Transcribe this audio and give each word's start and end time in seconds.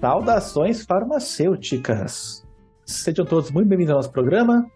Saudações 0.00 0.84
farmacêuticas! 0.84 2.46
Sejam 2.84 3.24
todos 3.24 3.50
muito 3.50 3.66
bem-vindos 3.66 3.92
ao 3.92 3.96
nosso 3.96 4.12
programa. 4.12 4.70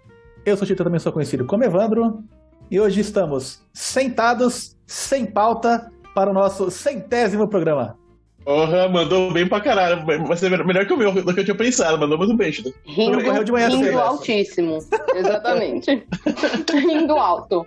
Eu 0.46 0.56
sou 0.56 0.64
o 0.64 0.66
Tito, 0.66 0.82
também 0.82 0.98
sou 0.98 1.12
conhecido 1.12 1.44
como 1.44 1.62
Evandro. 1.62 2.24
E 2.70 2.80
hoje 2.80 3.02
estamos 3.02 3.62
sentados, 3.70 4.78
sem 4.86 5.26
pauta, 5.26 5.92
para 6.14 6.30
o 6.30 6.32
nosso 6.32 6.70
centésimo 6.70 7.46
programa. 7.46 7.98
Porra, 8.42 8.88
mandou 8.88 9.30
bem 9.30 9.46
pra 9.46 9.60
caralho. 9.60 10.06
Vai 10.06 10.36
ser 10.38 10.50
melhor 10.64 10.86
que 10.86 10.94
o 10.94 10.96
meu, 10.96 11.12
do 11.12 11.34
que 11.34 11.40
eu 11.40 11.44
tinha 11.44 11.56
pensado. 11.56 11.98
Mandou 11.98 12.16
muito 12.16 12.34
bem, 12.34 12.50
Tito. 12.50 12.72
Rindo, 12.86 13.44
de 13.44 13.52
manhã 13.52 13.68
rindo 13.68 14.00
altíssimo. 14.00 14.78
Exatamente. 15.14 16.02
rindo 16.72 17.12
alto. 17.12 17.66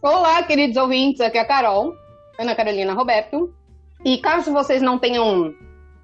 Olá, 0.00 0.40
queridos 0.44 0.76
ouvintes. 0.76 1.20
Aqui 1.20 1.36
é 1.36 1.40
a 1.40 1.48
Carol, 1.48 1.94
Ana 2.38 2.54
Carolina 2.54 2.92
Roberto. 2.92 3.52
E 4.04 4.18
caso 4.18 4.52
vocês 4.52 4.80
não 4.80 5.00
tenham 5.00 5.52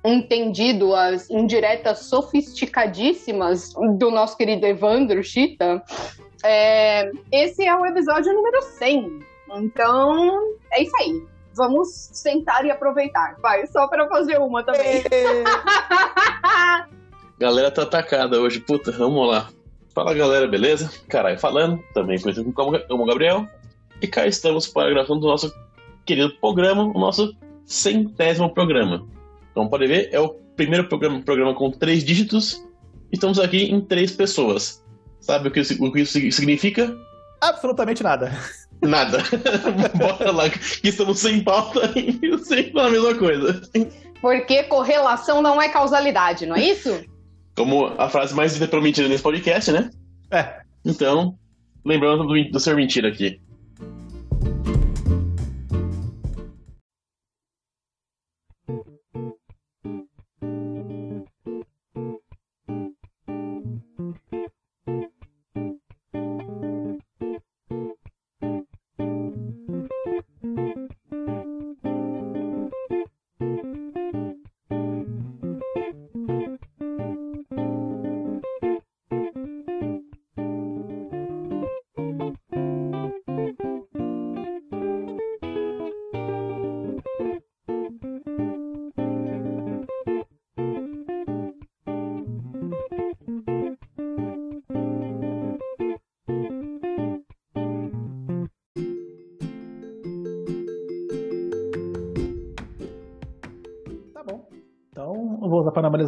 entendido 0.04 0.94
as 0.94 1.30
indiretas 1.30 2.00
sofisticadíssimas 2.00 3.72
do 3.98 4.10
nosso 4.10 4.36
querido 4.36 4.66
Evandro 4.66 5.22
Chita, 5.22 5.82
é, 6.44 7.10
esse 7.32 7.66
é 7.66 7.76
o 7.76 7.84
episódio 7.84 8.32
número 8.32 8.62
100. 8.62 9.20
Então, 9.56 10.54
é 10.72 10.82
isso 10.82 10.96
aí. 11.00 11.22
Vamos 11.54 11.88
sentar 12.12 12.64
e 12.64 12.70
aproveitar. 12.70 13.36
Vai, 13.40 13.66
só 13.66 13.88
para 13.88 14.08
fazer 14.08 14.38
uma 14.38 14.62
também. 14.62 15.02
galera 17.38 17.70
tá 17.70 17.82
atacada 17.82 18.40
hoje. 18.40 18.60
Puta, 18.60 18.92
vamos 18.92 19.28
lá. 19.28 19.48
Fala 19.94 20.14
galera, 20.14 20.46
beleza? 20.46 20.90
Caralho 21.08 21.40
falando, 21.40 21.82
também 21.92 22.20
conhecido 22.20 22.52
como 22.52 23.06
Gabriel. 23.06 23.46
E 24.00 24.06
cá 24.06 24.26
estamos 24.26 24.68
para 24.68 24.86
a 24.86 24.90
gravação 24.90 25.18
do 25.18 25.26
nosso 25.26 25.52
querido 26.06 26.32
programa, 26.40 26.84
o 26.84 27.00
nosso 27.00 27.34
centésimo 27.66 28.54
programa. 28.54 29.04
Como 29.58 29.68
pode 29.68 29.88
ver, 29.88 30.08
é 30.12 30.20
o 30.20 30.28
primeiro 30.54 30.88
programa, 30.88 31.20
programa 31.20 31.52
com 31.52 31.68
três 31.68 32.04
dígitos. 32.04 32.64
Estamos 33.10 33.40
aqui 33.40 33.64
em 33.64 33.80
três 33.80 34.12
pessoas. 34.12 34.84
Sabe 35.18 35.48
o 35.48 35.50
que, 35.50 35.60
o 35.80 35.90
que 35.92 36.02
isso 36.02 36.12
significa? 36.30 36.96
Absolutamente 37.40 38.00
nada. 38.00 38.32
Nada. 38.80 39.18
Bora 39.98 40.30
lá, 40.30 40.48
que 40.48 40.88
estamos 40.88 41.18
sem 41.18 41.42
pauta 41.42 41.90
e 41.96 42.38
sempre 42.38 42.80
a 42.80 42.88
mesma 42.88 43.16
coisa. 43.16 43.60
Porque 44.20 44.62
correlação 44.62 45.42
não 45.42 45.60
é 45.60 45.68
causalidade, 45.68 46.46
não 46.46 46.54
é 46.54 46.62
isso? 46.62 47.02
Como 47.56 47.86
a 47.98 48.08
frase 48.08 48.36
mais 48.36 48.56
prometida 48.68 49.08
nesse 49.08 49.24
podcast, 49.24 49.72
né? 49.72 49.90
É. 50.30 50.60
Então, 50.84 51.36
lembrando 51.84 52.24
do, 52.24 52.44
do 52.48 52.60
ser 52.60 52.76
mentira 52.76 53.08
aqui. 53.08 53.40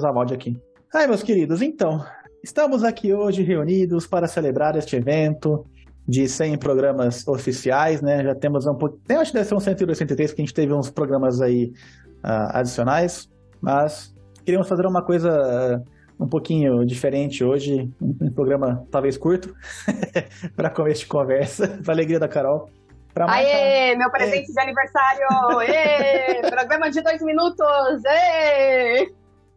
O 0.02 0.18
áudio 0.18 0.36
aqui. 0.36 0.56
Ai, 0.94 1.06
meus 1.06 1.22
queridos, 1.22 1.62
então, 1.62 2.04
estamos 2.42 2.82
aqui 2.82 3.12
hoje 3.12 3.42
reunidos 3.42 4.06
para 4.06 4.26
celebrar 4.26 4.76
este 4.76 4.96
evento 4.96 5.64
de 6.06 6.28
100 6.28 6.58
programas 6.58 7.26
oficiais, 7.28 8.02
né? 8.02 8.24
Já 8.24 8.34
temos 8.34 8.66
um 8.66 8.74
pouco. 8.74 8.98
Tem, 9.06 9.16
acho 9.16 9.30
que 9.30 9.36
deve 9.38 9.48
ser 9.48 9.54
um 9.54 9.60
183, 9.60 10.30
porque 10.30 10.42
a 10.42 10.44
gente 10.44 10.54
teve 10.54 10.72
uns 10.72 10.90
programas 10.90 11.40
aí 11.40 11.72
uh, 12.24 12.50
adicionais, 12.52 13.28
mas 13.60 14.12
queríamos 14.44 14.68
fazer 14.68 14.86
uma 14.86 15.04
coisa 15.04 15.30
uh, 15.30 16.24
um 16.24 16.28
pouquinho 16.28 16.84
diferente 16.84 17.44
hoje, 17.44 17.88
um, 18.00 18.32
programa 18.32 18.84
talvez 18.90 19.16
curto, 19.16 19.54
para 20.56 20.68
começo 20.70 21.02
de 21.02 21.06
conversa, 21.06 21.68
para 21.84 21.94
alegria 21.94 22.18
da 22.18 22.28
Carol. 22.28 22.68
Aê, 23.14 23.96
meu 23.96 24.10
presente 24.10 24.50
é. 24.50 24.52
de 24.52 24.60
aniversário! 24.60 25.26
Programa 26.50 26.90
de 26.90 27.02
dois 27.02 27.20
minutos! 27.22 27.58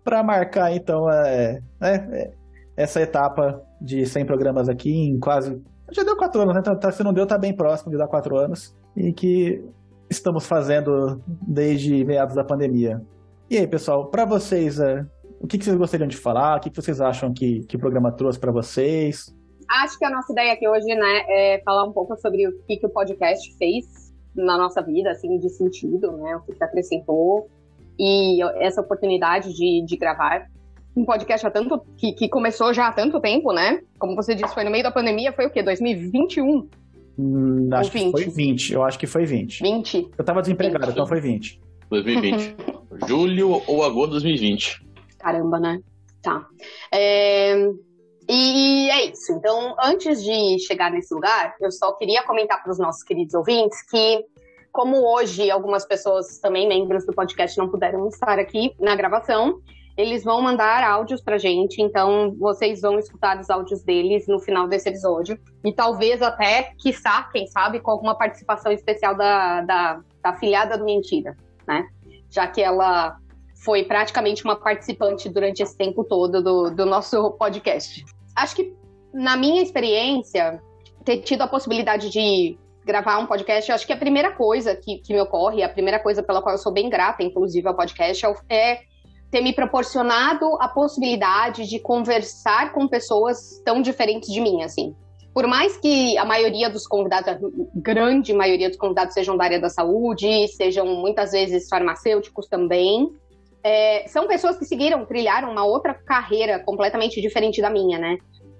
Para 0.03 0.23
marcar, 0.23 0.73
então, 0.73 1.09
é, 1.09 1.59
é, 1.81 2.33
essa 2.75 3.01
etapa 3.01 3.61
de 3.79 4.05
100 4.05 4.25
programas 4.25 4.67
aqui 4.67 4.91
em 4.91 5.19
quase. 5.19 5.61
Já 5.91 6.03
deu 6.03 6.17
quatro 6.17 6.41
anos, 6.41 6.55
né? 6.55 6.61
Tá, 6.61 6.91
se 6.91 7.03
não 7.03 7.13
deu, 7.13 7.25
tá 7.25 7.37
bem 7.37 7.55
próximo 7.55 7.91
de 7.91 7.97
dar 7.97 8.07
quatro 8.07 8.37
anos. 8.37 8.75
E 8.95 9.13
que 9.13 9.63
estamos 10.09 10.45
fazendo 10.45 11.21
desde 11.27 12.03
meados 12.05 12.35
da 12.35 12.43
pandemia. 12.43 13.01
E 13.49 13.57
aí, 13.57 13.67
pessoal, 13.67 14.09
para 14.09 14.25
vocês, 14.25 14.79
é, 14.79 15.05
o 15.39 15.47
que, 15.47 15.57
que, 15.57 15.65
vocês 15.65 15.77
gostariam 15.77 16.07
de 16.07 16.17
falar? 16.17 16.57
O 16.57 16.59
que, 16.61 16.69
que 16.69 16.81
vocês 16.81 17.01
acham 17.01 17.33
que, 17.33 17.61
que 17.65 17.75
o 17.75 17.79
programa 17.79 18.11
trouxe 18.11 18.39
para 18.39 18.51
vocês? 18.51 19.35
Acho 19.69 19.97
que 19.97 20.05
a 20.05 20.09
nossa 20.09 20.31
ideia 20.31 20.53
aqui 20.53 20.67
hoje, 20.67 20.85
né, 20.85 21.23
é 21.27 21.61
falar 21.63 21.83
um 21.85 21.93
pouco 21.93 22.15
sobre 22.17 22.47
o 22.47 22.51
que, 22.65 22.77
que 22.77 22.85
o 22.85 22.89
podcast 22.89 23.55
fez 23.57 23.85
na 24.35 24.57
nossa 24.57 24.81
vida, 24.81 25.11
assim, 25.11 25.37
de 25.37 25.49
sentido, 25.49 26.11
né? 26.17 26.35
O 26.35 26.41
que 26.41 26.63
acrescentou 26.63 27.47
e 27.99 28.41
essa 28.63 28.81
oportunidade 28.81 29.53
de, 29.53 29.83
de 29.85 29.97
gravar 29.97 30.47
um 30.95 31.05
podcast 31.05 31.45
há 31.45 31.51
tanto 31.51 31.79
que, 31.97 32.13
que, 32.13 32.29
começou 32.29 32.73
já 32.73 32.87
há 32.87 32.91
tanto 32.91 33.19
tempo, 33.19 33.51
né? 33.51 33.81
Como 33.97 34.15
você 34.15 34.35
disse, 34.35 34.53
foi 34.53 34.63
no 34.63 34.71
meio 34.71 34.83
da 34.83 34.91
pandemia, 34.91 35.33
foi 35.33 35.47
o 35.47 35.49
quê? 35.49 35.63
2021? 35.63 36.69
Hum, 37.17 37.69
acho 37.73 37.91
que 37.91 38.11
foi 38.11 38.25
20, 38.25 38.73
eu 38.73 38.83
acho 38.83 38.99
que 38.99 39.07
foi 39.07 39.25
20. 39.25 39.61
20? 39.61 40.11
Eu 40.17 40.23
tava 40.23 40.41
desempregado, 40.41 40.85
20. 40.85 40.93
então 40.93 41.07
foi 41.07 41.19
20. 41.19 41.59
2020. 41.89 42.55
Julho 43.07 43.61
ou 43.67 43.83
agosto 43.83 44.17
de 44.17 44.23
2020. 44.23 44.85
Caramba, 45.19 45.59
né? 45.59 45.79
Tá. 46.21 46.45
É... 46.91 47.55
E 48.29 48.89
é 48.89 49.05
isso. 49.05 49.33
Então, 49.33 49.75
antes 49.83 50.23
de 50.23 50.57
chegar 50.59 50.91
nesse 50.91 51.13
lugar, 51.13 51.55
eu 51.59 51.69
só 51.71 51.91
queria 51.93 52.23
comentar 52.23 52.63
para 52.63 52.71
os 52.71 52.79
nossos 52.79 53.03
queridos 53.03 53.33
ouvintes 53.33 53.77
que 53.89 54.23
como 54.73 54.97
hoje 55.05 55.51
algumas 55.51 55.85
pessoas, 55.85 56.39
também 56.39 56.67
membros 56.67 57.05
do 57.05 57.13
podcast, 57.13 57.55
não 57.57 57.69
puderam 57.69 58.07
estar 58.07 58.39
aqui 58.39 58.75
na 58.79 58.95
gravação, 58.95 59.61
eles 59.95 60.23
vão 60.23 60.41
mandar 60.41 60.83
áudios 60.83 61.21
pra 61.21 61.37
gente, 61.37 61.79
então 61.79 62.35
vocês 62.39 62.81
vão 62.81 62.97
escutar 62.97 63.39
os 63.39 63.51
áudios 63.51 63.83
deles 63.83 64.27
no 64.27 64.39
final 64.39 64.67
desse 64.67 64.89
episódio. 64.89 65.39
E 65.63 65.71
talvez 65.71 66.23
até, 66.23 66.73
quiçá, 66.79 67.29
quem 67.31 67.45
sabe, 67.45 67.79
com 67.79 67.91
alguma 67.91 68.17
participação 68.17 68.71
especial 68.71 69.15
da, 69.15 69.61
da, 69.61 70.01
da 70.23 70.33
filhada 70.33 70.75
do 70.75 70.83
Mentira, 70.83 71.37
né? 71.67 71.87
Já 72.31 72.47
que 72.47 72.59
ela 72.59 73.15
foi 73.63 73.83
praticamente 73.83 74.43
uma 74.43 74.55
participante 74.55 75.29
durante 75.29 75.61
esse 75.61 75.77
tempo 75.77 76.03
todo 76.03 76.41
do, 76.41 76.71
do 76.71 76.85
nosso 76.87 77.29
podcast. 77.33 78.03
Acho 78.35 78.55
que, 78.55 78.75
na 79.13 79.37
minha 79.37 79.61
experiência, 79.61 80.59
ter 81.05 81.19
tido 81.19 81.43
a 81.43 81.47
possibilidade 81.47 82.09
de 82.09 82.57
gravar 82.85 83.19
um 83.19 83.25
podcast, 83.25 83.69
eu 83.69 83.75
acho 83.75 83.87
que 83.87 83.93
a 83.93 83.97
primeira 83.97 84.31
coisa 84.31 84.75
que, 84.75 84.97
que 84.97 85.13
me 85.13 85.21
ocorre, 85.21 85.63
a 85.63 85.69
primeira 85.69 85.99
coisa 85.99 86.21
pela 86.21 86.41
qual 86.41 86.55
eu 86.55 86.59
sou 86.59 86.71
bem 86.71 86.89
grata, 86.89 87.23
inclusive, 87.23 87.67
ao 87.67 87.75
podcast, 87.75 88.25
é, 88.25 88.31
é 88.49 88.79
ter 89.31 89.41
me 89.41 89.53
proporcionado 89.53 90.45
a 90.61 90.67
possibilidade 90.67 91.67
de 91.67 91.79
conversar 91.79 92.71
com 92.71 92.87
pessoas 92.87 93.61
tão 93.65 93.81
diferentes 93.81 94.31
de 94.31 94.39
mim, 94.39 94.63
assim. 94.63 94.95
Por 95.33 95.47
mais 95.47 95.75
que 95.77 96.15
a 96.19 96.25
maioria 96.25 96.69
dos 96.69 96.85
convidados, 96.85 97.27
a 97.27 97.39
grande 97.73 98.31
maioria 98.33 98.69
dos 98.69 98.77
convidados 98.77 99.15
sejam 99.15 99.35
da 99.35 99.45
área 99.45 99.59
da 99.59 99.69
saúde, 99.69 100.47
sejam 100.49 100.85
muitas 100.85 101.31
vezes 101.31 101.67
farmacêuticos 101.67 102.47
também, 102.47 103.11
é, 103.63 104.05
são 104.07 104.27
pessoas 104.27 104.57
que 104.57 104.65
seguiram, 104.65 105.05
trilharam 105.05 105.49
uma 105.49 105.65
outra 105.65 105.93
carreira 105.93 106.59
completamente 106.59 107.21
diferente 107.21 107.61
da 107.61 107.69
minha, 107.69 107.97
né? 107.97 108.17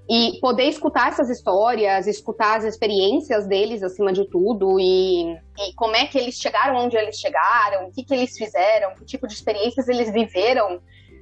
E 0.10 0.40
poder 0.42 0.66
escutar 0.66 1.10
essas 1.10 1.30
histórias, 1.30 2.08
escutar 2.08 2.58
as 2.58 2.66
experiências 2.66 3.48
deles 3.48 3.82
acima 3.82 4.12
de 4.12 4.30
tudo 4.30 4.78
e, 4.80 5.34
e 5.34 5.74
como 5.78 5.96
é 5.96 6.06
que 6.06 6.18
eles 6.18 6.36
chegaram 6.36 6.76
onde 6.76 6.98
eles 6.98 7.18
chegaram, 7.18 7.88
o 7.88 7.92
que, 7.92 8.04
que 8.04 8.14
eles 8.14 8.38
fizeram, 8.38 8.94
que 8.96 9.06
tipo 9.06 9.26
de 9.28 9.34
experiências 9.34 9.88
eles 9.88 10.12
viveram 10.12 10.82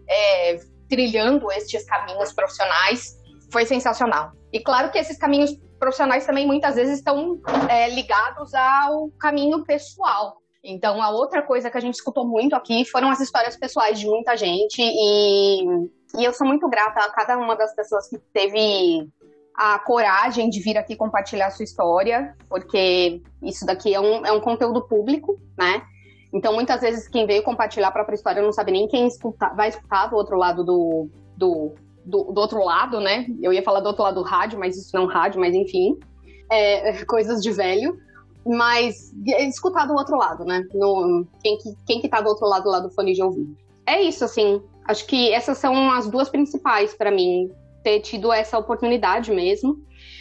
é, 0.10 0.58
trilhando 0.90 1.52
estes 1.52 1.86
caminhos 1.86 2.34
profissionais, 2.34 3.18
foi 3.52 3.66
sensacional. 3.66 4.32
E 4.52 4.60
claro 4.60 4.92
que 4.92 4.98
esses 4.98 5.18
caminhos 5.18 5.56
profissionais 5.80 6.26
também 6.26 6.46
muitas 6.46 6.76
vezes 6.76 6.98
estão 6.98 7.40
é, 7.70 7.90
ligados 7.90 8.54
ao 8.54 9.10
caminho 9.20 9.64
pessoal. 9.64 10.38
Então, 10.64 11.02
a 11.02 11.10
outra 11.10 11.42
coisa 11.42 11.72
que 11.72 11.78
a 11.78 11.82
gente 11.82 11.96
escutou 11.96 12.28
muito 12.28 12.56
aqui 12.56 12.86
foram 12.86 13.10
as 13.10 13.20
histórias 13.20 13.58
pessoais 13.58 14.00
de 14.00 14.06
muita 14.06 14.38
gente 14.38 14.80
e, 14.80 15.64
e 16.18 16.24
eu 16.24 16.34
sou 16.34 16.46
muito 16.48 16.68
grata 16.70 17.00
a 17.00 17.12
cada 17.12 17.38
uma 17.38 17.56
das 17.56 17.74
pessoas 17.76 18.08
que 18.10 18.18
teve 18.34 19.08
a 19.56 19.80
coragem 19.80 20.50
de 20.50 20.60
vir 20.62 20.78
aqui 20.78 20.96
compartilhar 20.96 21.52
sua 21.52 21.64
história, 21.64 22.36
porque 22.50 23.22
isso 23.42 23.66
daqui 23.66 23.94
é 23.94 24.00
um, 24.00 24.26
é 24.26 24.32
um 24.32 24.40
conteúdo 24.40 24.88
público, 24.88 25.40
né? 25.58 25.84
Então, 26.34 26.54
muitas 26.54 26.80
vezes, 26.82 27.08
quem 27.08 27.26
veio 27.26 27.44
compartilhar 27.44 27.90
a 27.90 27.92
própria 27.92 28.16
história 28.16 28.42
não 28.42 28.54
sabe 28.54 28.72
nem 28.72 28.88
quem 28.88 29.06
escuta, 29.06 29.50
vai 29.54 29.70
escutar 29.70 30.08
do 30.08 30.16
outro 30.16 30.38
lado 30.38 30.64
do, 30.64 31.10
do, 31.36 31.74
do, 32.06 32.24
do, 32.32 32.40
outro 32.40 32.64
lado, 32.64 33.02
né? 33.02 33.26
Eu 33.42 33.52
ia 33.52 33.64
falar 33.64 33.82
do 33.82 33.88
outro 33.88 34.04
lado 34.04 34.16
do 34.16 34.28
rádio, 34.28 34.58
mas 34.58 34.78
isso 34.78 34.96
não 34.96 35.04
é 35.04 35.06
um 35.06 35.10
rádio, 35.10 35.40
mas 35.42 35.54
enfim. 35.54 36.00
É, 36.50 37.04
coisas 37.06 37.42
de 37.42 37.52
velho. 37.52 37.98
Mas 38.46 39.14
escutar 39.48 39.86
do 39.86 39.94
outro 39.94 40.18
lado, 40.18 40.46
né? 40.46 40.66
No, 40.74 41.28
quem, 41.44 41.58
que, 41.58 41.76
quem 41.86 42.02
que 42.02 42.10
tá 42.10 42.22
do 42.22 42.30
outro 42.30 42.48
lado 42.48 42.68
lá 42.70 42.80
do 42.80 42.90
fone 42.90 43.14
de 43.14 43.22
ouvido. 43.22 43.56
É 43.86 44.02
isso, 44.02 44.24
assim. 44.24 44.64
Acho 44.92 45.06
que 45.06 45.32
essas 45.32 45.58
são 45.58 45.90
as 45.90 46.10
duas 46.10 46.28
principais 46.28 46.94
para 46.94 47.10
mim. 47.10 47.50
Ter 47.82 48.02
tido 48.02 48.32
essa 48.32 48.58
oportunidade 48.58 49.32
mesmo. 49.32 49.78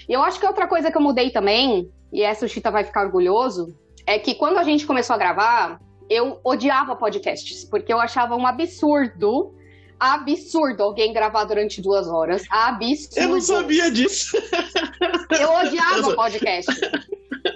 E 0.08 0.12
eu 0.12 0.22
acho 0.22 0.38
que 0.38 0.46
outra 0.46 0.68
coisa 0.68 0.90
que 0.90 0.96
eu 0.96 1.02
mudei 1.02 1.30
também, 1.30 1.90
e 2.12 2.22
essa 2.22 2.46
o 2.46 2.48
Chita 2.48 2.70
vai 2.70 2.84
ficar 2.84 3.04
orgulhoso, 3.04 3.76
é 4.06 4.16
que 4.18 4.34
quando 4.34 4.58
a 4.58 4.62
gente 4.62 4.86
começou 4.86 5.14
a 5.14 5.18
gravar, 5.18 5.80
eu 6.08 6.40
odiava 6.44 6.94
podcasts, 6.94 7.64
porque 7.64 7.92
eu 7.92 8.00
achava 8.00 8.36
um 8.36 8.46
absurdo, 8.46 9.54
absurdo 10.00 10.82
alguém 10.82 11.12
gravar 11.12 11.44
durante 11.44 11.82
duas 11.82 12.08
horas. 12.08 12.42
Absurdo. 12.50 13.20
Eu 13.20 13.28
não 13.28 13.40
sabia 13.40 13.90
disso. 13.90 14.36
Eu 15.38 15.50
odiava 15.52 16.14
podcast. 16.14 16.80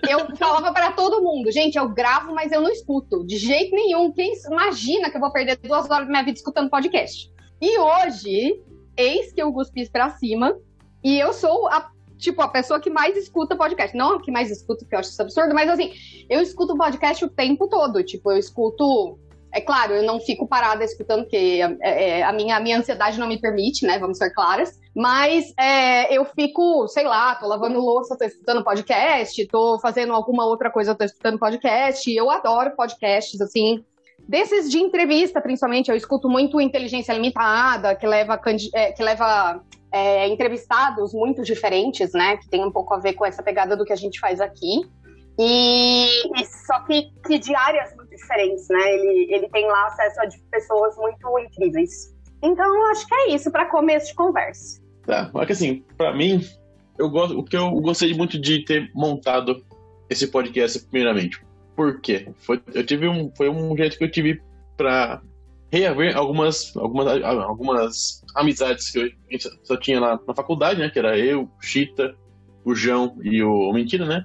Eu 0.09 0.37
falava 0.37 0.73
para 0.73 0.93
todo 0.93 1.23
mundo, 1.23 1.51
gente, 1.51 1.77
eu 1.77 1.89
gravo, 1.89 2.35
mas 2.35 2.53
eu 2.53 2.61
não 2.61 2.71
escuto. 2.71 3.25
De 3.25 3.39
jeito 3.39 3.75
nenhum. 3.75 4.13
Quem 4.13 4.35
imagina 4.51 5.11
que 5.11 5.17
eu 5.17 5.21
vou 5.21 5.33
perder 5.33 5.57
duas 5.57 5.91
horas 5.91 6.07
da 6.07 6.11
minha 6.11 6.23
vida 6.23 6.37
escutando 6.37 6.71
podcast? 6.71 7.33
E 7.61 7.79
hoje, 7.79 8.63
eis 8.97 9.33
que 9.33 9.43
eu 9.43 9.53
cuspi 9.53 9.89
pra 9.91 10.11
cima. 10.11 10.57
E 11.03 11.19
eu 11.19 11.33
sou 11.33 11.69
a 11.69 11.91
tipo, 12.25 12.41
a 12.41 12.49
pessoa 12.49 12.81
que 12.81 12.91
mais 12.91 13.17
escuta 13.17 13.57
podcast. 13.57 13.97
Não 13.97 14.15
a 14.15 14.23
que 14.23 14.31
mais 14.31 14.51
escuta, 14.51 14.81
porque 14.81 14.95
eu 14.95 14.99
acho 14.99 15.11
isso 15.11 15.23
absurdo, 15.23 15.55
mas 15.55 15.69
assim, 15.69 15.93
eu 16.29 16.41
escuto 16.41 16.77
podcast 16.77 17.25
o 17.25 17.29
tempo 17.29 17.69
todo. 17.69 18.03
Tipo, 18.03 18.33
eu 18.33 18.39
escuto. 18.39 19.19
É 19.55 19.61
claro, 19.61 19.95
eu 19.95 20.03
não 20.03 20.19
fico 20.19 20.49
parada 20.49 20.83
escutando, 20.83 21.23
porque 21.23 21.61
é, 21.81 22.19
é, 22.19 22.23
a, 22.25 22.33
minha, 22.33 22.57
a 22.57 22.61
minha 22.61 22.77
ansiedade 22.77 23.21
não 23.21 23.29
me 23.29 23.41
permite, 23.41 23.87
né? 23.87 24.01
Vamos 24.01 24.19
ser 24.19 24.31
claras. 24.31 24.81
Mas 24.97 25.55
é, 25.57 26.13
eu 26.13 26.25
fico, 26.25 26.89
sei 26.89 27.05
lá, 27.05 27.37
tô 27.37 27.47
lavando 27.47 27.79
louça, 27.79 28.19
tô 28.19 28.25
escutando 28.25 28.65
podcast, 28.65 29.47
tô 29.47 29.79
fazendo 29.79 30.13
alguma 30.13 30.45
outra 30.45 30.73
coisa, 30.73 30.93
tô 30.93 31.05
escutando 31.05 31.39
podcast. 31.39 32.13
Eu 32.13 32.33
adoro 32.33 32.75
podcasts, 32.75 33.41
assim. 33.41 33.85
Desses 34.29 34.69
de 34.69 34.79
entrevista, 34.79 35.41
principalmente, 35.41 35.89
eu 35.89 35.97
escuto 35.97 36.29
muito 36.29 36.61
Inteligência 36.61 37.13
Limitada, 37.13 37.95
que 37.95 38.09
leva, 38.09 38.41
é, 38.75 38.91
que 38.91 39.05
leva 39.05 39.63
é, 39.93 40.27
entrevistados 40.27 41.15
muito 41.15 41.43
diferentes, 41.43 42.13
né? 42.13 42.39
Que 42.39 42.49
tem 42.49 42.65
um 42.65 42.73
pouco 42.73 42.93
a 42.93 42.99
ver 42.99 43.13
com 43.13 43.25
essa 43.25 43.41
pegada 43.41 43.77
do 43.77 43.85
que 43.85 43.93
a 43.93 43.97
gente 43.97 44.19
faz 44.19 44.41
aqui. 44.41 44.81
E, 45.39 46.41
e 46.41 46.47
só 46.67 46.81
que, 46.85 47.11
que 47.27 47.39
de 47.39 47.55
áreas 47.55 47.95
muito 47.97 48.11
diferentes, 48.11 48.69
né? 48.69 48.95
Ele, 48.95 49.35
ele 49.35 49.49
tem 49.49 49.67
lá 49.67 49.87
acesso 49.87 50.21
a 50.21 50.29
pessoas 50.51 50.97
muito 50.97 51.39
incríveis. 51.39 52.15
Então, 52.43 52.91
acho 52.91 53.07
que 53.07 53.15
é 53.15 53.35
isso 53.35 53.51
para 53.51 53.67
começo 53.67 54.09
de 54.09 54.15
conversa. 54.15 54.81
Tá, 55.07 55.31
mas 55.35 55.47
que 55.47 55.53
assim, 55.53 55.85
para 55.97 56.15
mim, 56.15 56.41
eu 56.99 57.11
gosto, 57.11 57.39
o 57.39 57.45
que 57.45 57.57
eu 57.57 57.71
gostei 57.81 58.15
muito 58.15 58.39
de 58.39 58.65
ter 58.65 58.91
montado 58.95 59.65
esse 60.09 60.29
podcast 60.29 60.79
primeiramente. 60.87 61.45
Por 61.75 62.01
quê? 62.01 62.29
Foi, 62.39 62.63
eu 62.73 62.87
tive 62.87 63.09
um, 63.09 63.33
foi 63.37 63.49
um 63.49 63.77
jeito 63.77 63.99
que 63.99 64.05
eu 64.05 64.11
tive 64.11 64.41
para 64.77 65.21
reaver 65.73 66.17
algumas, 66.17 66.77
algumas, 66.77 67.23
algumas 67.23 68.25
amizades 68.37 68.91
que 68.91 68.99
eu 68.99 69.11
só 69.65 69.77
tinha 69.77 69.99
na, 69.99 70.21
na 70.27 70.35
faculdade, 70.35 70.79
né? 70.79 70.89
Que 70.89 70.99
era 71.01 71.19
eu, 71.19 71.51
Chita, 71.61 72.15
o 72.65 72.75
João 72.75 73.19
e 73.23 73.43
o 73.43 73.73
Mentira, 73.73 74.07
né? 74.07 74.25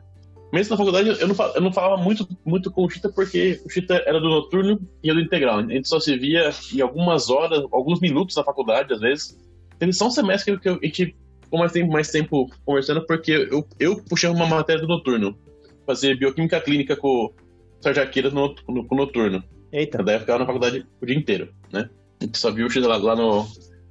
Mesmo 0.52 0.72
na 0.72 0.78
faculdade, 0.78 1.10
eu 1.10 1.28
não, 1.28 1.36
eu 1.56 1.62
não 1.62 1.72
falava 1.72 2.02
muito, 2.02 2.28
muito 2.44 2.72
com 2.72 2.84
o 2.84 2.90
Chita 2.90 3.10
porque 3.10 3.62
o 3.64 3.70
Chita 3.70 4.02
era 4.06 4.20
do 4.20 4.30
noturno 4.30 4.80
e 5.04 5.08
eu 5.08 5.16
do 5.16 5.22
integral. 5.22 5.60
A 5.60 5.68
gente 5.68 5.88
só 5.88 6.00
se 6.00 6.18
via 6.18 6.50
em 6.74 6.82
algumas 6.82 7.30
horas, 7.30 7.64
alguns 7.72 8.00
minutos 8.00 8.36
na 8.36 8.44
faculdade, 8.44 8.94
às 8.94 9.00
vezes. 9.00 9.38
Teve 9.78 9.94
só 9.94 10.08
um 10.08 10.12
semestre 10.12 10.58
que, 10.60 10.70
a 10.70 10.80
gente 10.82 11.16
ficou 11.44 11.60
mais 11.60 11.72
tempo, 11.72 11.92
mais 11.92 12.10
tempo 12.10 12.52
conversando 12.66 13.06
porque 13.06 13.48
eu, 13.52 13.66
eu 13.80 14.04
puxei 14.04 14.30
uma 14.30 14.48
matéria 14.48 14.82
do 14.82 14.88
noturno. 14.88 15.38
Fazer 15.86 16.18
bioquímica 16.18 16.60
clínica 16.60 16.96
com 16.96 17.26
o 17.26 17.34
Sarjaqueira 17.82 18.32
no, 18.32 18.56
no, 18.68 18.88
no 18.90 18.98
noturno. 18.98 19.44
Eita. 19.72 20.04
Daí 20.04 20.16
eu 20.16 20.20
ficava 20.20 20.40
na 20.40 20.46
faculdade 20.48 20.86
o 21.00 21.06
dia 21.06 21.16
inteiro, 21.16 21.54
né? 21.72 21.90
A 22.20 22.26
gente 22.26 22.38
só 22.40 22.52
viu 22.52 22.66
o 22.66 22.70
Chita 22.70 22.88
lá, 22.88 22.98
lá 22.98 23.16
no 23.16 23.48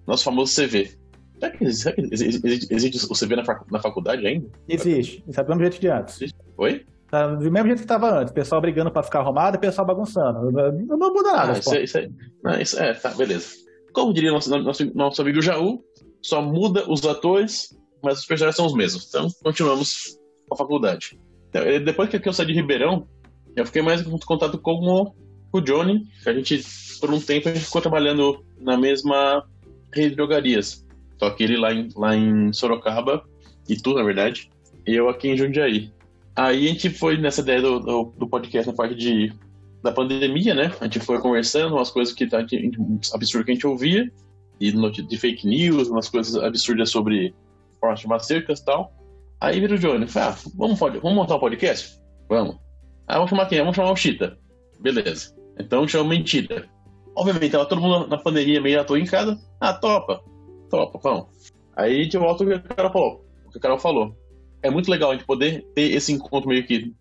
nosso 0.06 0.24
famoso 0.24 0.60
CV. 0.60 0.97
Será 1.38 1.50
que, 1.50 1.72
será 1.72 1.94
que 1.94 2.08
existe, 2.10 2.68
existe, 2.70 3.06
o 3.10 3.14
CV 3.14 3.36
na, 3.36 3.80
faculdade 3.80 4.26
ainda? 4.26 4.48
Existe. 4.68 5.22
Está 5.28 5.42
do 5.42 5.48
mesmo 5.50 5.62
jeito 5.62 5.80
de 5.80 5.88
antes. 5.88 6.32
Oi? 6.56 6.84
Tá 7.10 7.26
do 7.28 7.50
mesmo 7.50 7.68
jeito 7.68 7.78
que 7.78 7.84
estava 7.84 8.20
antes. 8.20 8.32
Pessoal 8.32 8.60
brigando 8.60 8.90
para 8.90 9.02
ficar 9.02 9.20
arrumado 9.20 9.56
e 9.56 9.60
pessoal 9.60 9.86
bagunçando. 9.86 10.50
Não, 10.50 10.98
não 10.98 11.12
muda 11.12 11.32
nada. 11.32 11.52
Ah, 11.52 11.58
isso, 11.58 11.74
é, 11.74 11.84
isso, 11.84 11.98
aí. 11.98 12.10
Ah, 12.44 12.60
isso 12.60 12.78
é, 12.78 12.92
tá, 12.94 13.10
beleza. 13.10 13.54
Como 13.92 14.12
diria 14.12 14.32
nosso, 14.32 14.50
nosso, 14.50 14.94
nosso 14.94 15.22
amigo 15.22 15.40
Jaú, 15.40 15.82
só 16.20 16.42
muda 16.42 16.90
os 16.90 17.06
atores, 17.06 17.76
mas 18.02 18.18
os 18.18 18.26
personagens 18.26 18.56
são 18.56 18.66
os 18.66 18.74
mesmos. 18.74 19.08
Então, 19.08 19.28
continuamos 19.42 20.18
com 20.48 20.54
a 20.54 20.58
faculdade. 20.58 21.18
Então, 21.48 21.62
depois 21.84 22.08
que 22.10 22.28
eu 22.28 22.32
saí 22.32 22.46
de 22.46 22.52
Ribeirão, 22.52 23.06
eu 23.56 23.64
fiquei 23.64 23.80
mais 23.80 24.00
em 24.00 24.18
contato 24.18 24.58
com 24.58 24.72
o, 24.72 25.12
com 25.50 25.58
o 25.58 25.60
Johnny, 25.60 26.04
que 26.22 26.28
a 26.28 26.34
gente, 26.34 26.62
por 27.00 27.10
um 27.12 27.20
tempo, 27.20 27.48
a 27.48 27.54
gente 27.54 27.64
ficou 27.64 27.80
trabalhando 27.80 28.44
na 28.58 28.76
mesma 28.76 29.44
rede 29.94 30.10
de 30.10 30.16
drogarias. 30.16 30.86
Que 31.36 31.44
ele 31.44 31.56
lá 31.56 31.72
em, 31.72 31.88
lá 31.96 32.16
em 32.16 32.52
Sorocaba, 32.52 33.24
e 33.68 33.76
tu, 33.76 33.94
na 33.94 34.02
verdade, 34.02 34.50
e 34.86 34.94
eu 34.94 35.08
aqui 35.08 35.28
em 35.28 35.36
Jundiaí. 35.36 35.92
Aí 36.34 36.66
a 36.66 36.68
gente 36.68 36.90
foi 36.90 37.16
nessa 37.16 37.40
ideia 37.40 37.60
do, 37.60 37.80
do, 37.80 38.04
do 38.16 38.28
podcast 38.28 38.68
na 38.68 38.76
parte 38.76 38.94
de, 38.94 39.32
da 39.82 39.90
pandemia, 39.90 40.54
né? 40.54 40.72
A 40.80 40.84
gente 40.84 41.00
foi 41.00 41.18
conversando, 41.20 41.74
umas 41.74 41.90
coisas 41.90 42.14
que 42.14 42.26
tá, 42.26 42.38
absurdas 43.12 43.44
que 43.44 43.50
a 43.50 43.54
gente 43.54 43.66
ouvia, 43.66 44.10
e 44.60 44.72
de 44.72 45.18
fake 45.18 45.46
news, 45.46 45.88
umas 45.88 46.08
coisas 46.08 46.36
absurdas 46.36 46.90
sobre 46.90 47.34
formas 47.80 48.00
farmacêuticas 48.00 48.60
e 48.60 48.64
tal. 48.64 48.92
Aí 49.40 49.60
vira 49.60 49.74
o 49.74 49.78
Johnny, 49.78 50.06
fala, 50.06 50.32
ah, 50.32 50.50
vamos, 50.56 50.78
vamos 50.78 51.14
montar 51.14 51.36
um 51.36 51.40
podcast? 51.40 51.98
Vamos. 52.28 52.56
Ah, 53.06 53.14
vamos 53.14 53.30
chamar 53.30 53.46
quem? 53.46 53.60
Vamos 53.60 53.76
chamar 53.76 53.92
o 53.92 53.96
Chita. 53.96 54.36
Beleza. 54.80 55.34
Então 55.58 55.86
chama 55.86 56.10
Mentira. 56.10 56.68
Obviamente, 57.16 57.52
tava 57.52 57.66
todo 57.66 57.80
mundo 57.80 58.06
na 58.06 58.18
pandemia 58.18 58.60
meio 58.60 58.80
ator 58.80 58.98
em 58.98 59.04
casa. 59.04 59.38
Ah, 59.60 59.72
topa. 59.72 60.22
Topa, 60.68 60.98
vamos. 61.02 61.26
Aí 61.76 62.02
gente 62.04 62.18
volta 62.18 62.44
o 62.44 62.46
que 62.46 62.54
o 62.54 62.62
Carol 62.62 62.92
falou. 62.92 63.24
O 63.46 63.50
que 63.50 63.58
o 63.58 63.60
Carol 63.60 63.78
falou. 63.78 64.16
É 64.62 64.70
muito 64.70 64.90
legal 64.90 65.10
a 65.10 65.14
gente 65.14 65.26
poder 65.26 65.64
ter 65.74 65.92
esse 65.92 66.12
encontro 66.12 66.48
meio 66.48 66.66
que 66.66 66.92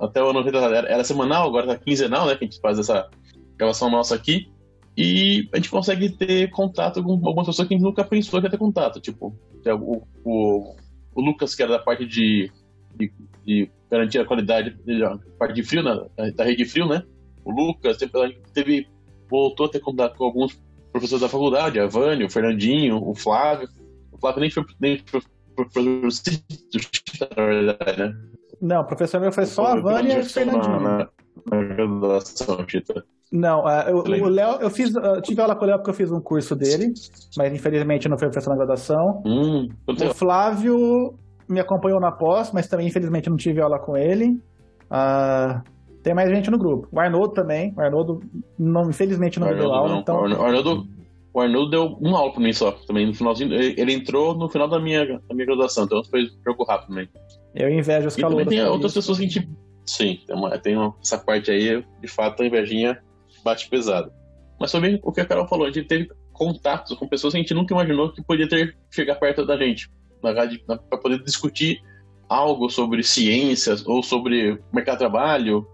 até 0.00 0.22
o 0.22 0.30
ano 0.30 0.46
era, 0.48 0.88
era 0.88 1.04
semanal, 1.04 1.48
agora 1.48 1.66
tá 1.66 1.76
quinzenal, 1.76 2.26
né? 2.26 2.36
Que 2.36 2.44
a 2.44 2.48
gente 2.48 2.60
faz 2.60 2.78
essa 2.78 3.08
gravação 3.56 3.90
nossa 3.90 4.14
aqui. 4.14 4.50
E 4.96 5.48
a 5.52 5.56
gente 5.56 5.70
consegue 5.70 6.10
ter 6.10 6.50
contato 6.50 7.02
com 7.02 7.12
algumas 7.12 7.46
pessoas 7.46 7.68
que 7.68 7.74
a 7.74 7.76
gente 7.76 7.84
nunca 7.84 8.04
pensou 8.04 8.40
que 8.40 8.46
ia 8.46 8.50
ter 8.50 8.58
contato. 8.58 9.00
Tipo, 9.00 9.34
o, 9.66 10.02
o, 10.24 10.76
o 11.14 11.20
Lucas, 11.20 11.54
que 11.54 11.62
era 11.62 11.72
da 11.72 11.78
parte 11.78 12.06
de, 12.06 12.50
de, 12.96 13.12
de 13.44 13.70
garantir 13.90 14.18
a 14.18 14.24
qualidade, 14.24 14.76
da 14.98 15.18
parte 15.38 15.54
de 15.54 15.62
frio, 15.62 15.82
né, 15.82 16.32
da 16.34 16.44
rede 16.44 16.64
frio, 16.64 16.86
né? 16.86 17.02
O 17.44 17.50
Lucas, 17.50 17.96
teve, 17.96 18.12
teve 18.52 18.88
voltou 19.28 19.66
a 19.66 19.68
ter 19.68 19.80
contato 19.80 20.16
com 20.16 20.24
alguns 20.24 20.60
professores 20.92 21.22
da 21.22 21.28
faculdade, 21.28 21.80
a 21.80 21.86
Vânia, 21.86 22.26
o 22.26 22.30
Fernandinho, 22.30 22.96
o 23.02 23.14
Flávio. 23.14 23.68
O 24.12 24.18
Flávio 24.18 24.40
nem 24.40 24.50
foi, 24.50 24.64
nem 24.80 24.98
foi 25.06 25.20
professor 25.54 26.32
do 26.72 27.36
na 27.36 27.46
verdade, 27.46 27.98
né? 27.98 28.14
Não, 28.60 28.82
o 28.82 28.84
professor 28.84 29.20
meu 29.20 29.32
foi 29.32 29.46
só 29.46 29.66
a 29.66 29.80
Vânia 29.80 30.18
e 30.18 30.20
o 30.20 30.24
Fernandinho. 30.24 30.80
Na, 30.80 31.08
na 31.50 31.62
graduação, 31.62 32.64
Tita. 32.66 33.04
Não, 33.32 33.64
uh, 33.64 33.94
o 33.94 34.28
Léo, 34.28 34.60
eu 34.60 34.70
fiz, 34.70 34.94
uh, 34.94 35.20
tive 35.22 35.40
aula 35.40 35.54
com 35.54 35.64
o 35.64 35.68
Léo 35.68 35.78
porque 35.78 35.90
eu 35.90 35.94
fiz 35.94 36.10
um 36.10 36.20
curso 36.20 36.56
dele, 36.56 36.92
mas 37.36 37.52
infelizmente 37.52 38.08
não 38.08 38.18
foi 38.18 38.28
professor 38.28 38.50
na 38.50 38.56
graduação. 38.56 39.22
Hum, 39.24 39.68
o 39.86 40.14
Flávio 40.14 41.14
me 41.48 41.60
acompanhou 41.60 42.00
na 42.00 42.10
pós, 42.10 42.50
mas 42.52 42.66
também 42.66 42.88
infelizmente 42.88 43.30
não 43.30 43.36
tive 43.36 43.60
aula 43.60 43.78
com 43.78 43.96
ele. 43.96 44.40
Uh, 44.90 45.62
tem 46.02 46.14
mais 46.14 46.30
gente 46.30 46.50
no 46.50 46.58
grupo. 46.58 46.88
O 46.90 46.98
Arnoldo 46.98 47.34
também. 47.34 47.72
O 47.76 47.80
Arnoldo, 47.80 48.20
não, 48.58 48.88
infelizmente, 48.88 49.38
não 49.38 49.54
deu 49.54 49.72
aula. 49.72 49.94
Não. 49.94 50.00
Então... 50.00 50.16
O 50.16 50.42
Arnoldo, 50.42 50.88
o 51.32 51.40
Arnoldo 51.40 51.70
deu 51.70 51.86
uma 52.00 52.18
aula 52.18 52.32
pra 52.32 52.42
mim 52.42 52.52
só. 52.52 52.72
Também 52.72 53.06
no 53.06 53.14
finalzinho. 53.14 53.52
Ele 53.52 53.92
entrou 53.92 54.34
no 54.34 54.48
final 54.48 54.68
da 54.68 54.80
minha, 54.80 55.04
da 55.06 55.34
minha 55.34 55.46
graduação, 55.46 55.84
então 55.84 56.02
foi 56.04 56.28
jogo 56.46 56.64
rápido 56.64 56.88
também. 56.88 57.08
Eu 57.54 57.68
invejo 57.70 58.08
os 58.08 58.16
calouros. 58.16 58.48
Tem 58.48 58.64
outras 58.64 58.94
pessoas 58.94 59.18
que 59.18 59.24
a 59.24 59.28
gente. 59.28 59.50
Sim, 59.86 60.20
tem, 60.26 60.36
uma, 60.36 60.58
tem 60.58 60.76
uma, 60.76 60.94
essa 61.02 61.18
parte 61.18 61.50
aí, 61.50 61.84
de 62.00 62.08
fato, 62.08 62.42
a 62.42 62.46
invejinha 62.46 62.98
bate 63.44 63.68
pesado. 63.68 64.12
Mas 64.58 64.70
também 64.70 65.00
o 65.02 65.12
que 65.12 65.20
a 65.20 65.26
Carol 65.26 65.48
falou, 65.48 65.66
a 65.66 65.70
gente 65.70 65.86
teve 65.86 66.08
contatos 66.32 66.96
com 66.96 67.08
pessoas 67.08 67.32
que 67.32 67.38
a 67.38 67.42
gente 67.42 67.54
nunca 67.54 67.74
imaginou 67.74 68.12
que 68.12 68.22
podia 68.22 68.48
ter 68.48 68.76
chegar 68.90 69.16
perto 69.16 69.44
da 69.44 69.56
gente. 69.56 69.90
Na 70.22 70.32
verdade, 70.32 70.62
para 70.66 70.98
poder 70.98 71.22
discutir 71.22 71.80
algo 72.28 72.70
sobre 72.70 73.02
ciências 73.02 73.84
ou 73.86 74.02
sobre 74.02 74.60
mercado 74.72 74.96
de 74.96 74.98
trabalho 75.00 75.66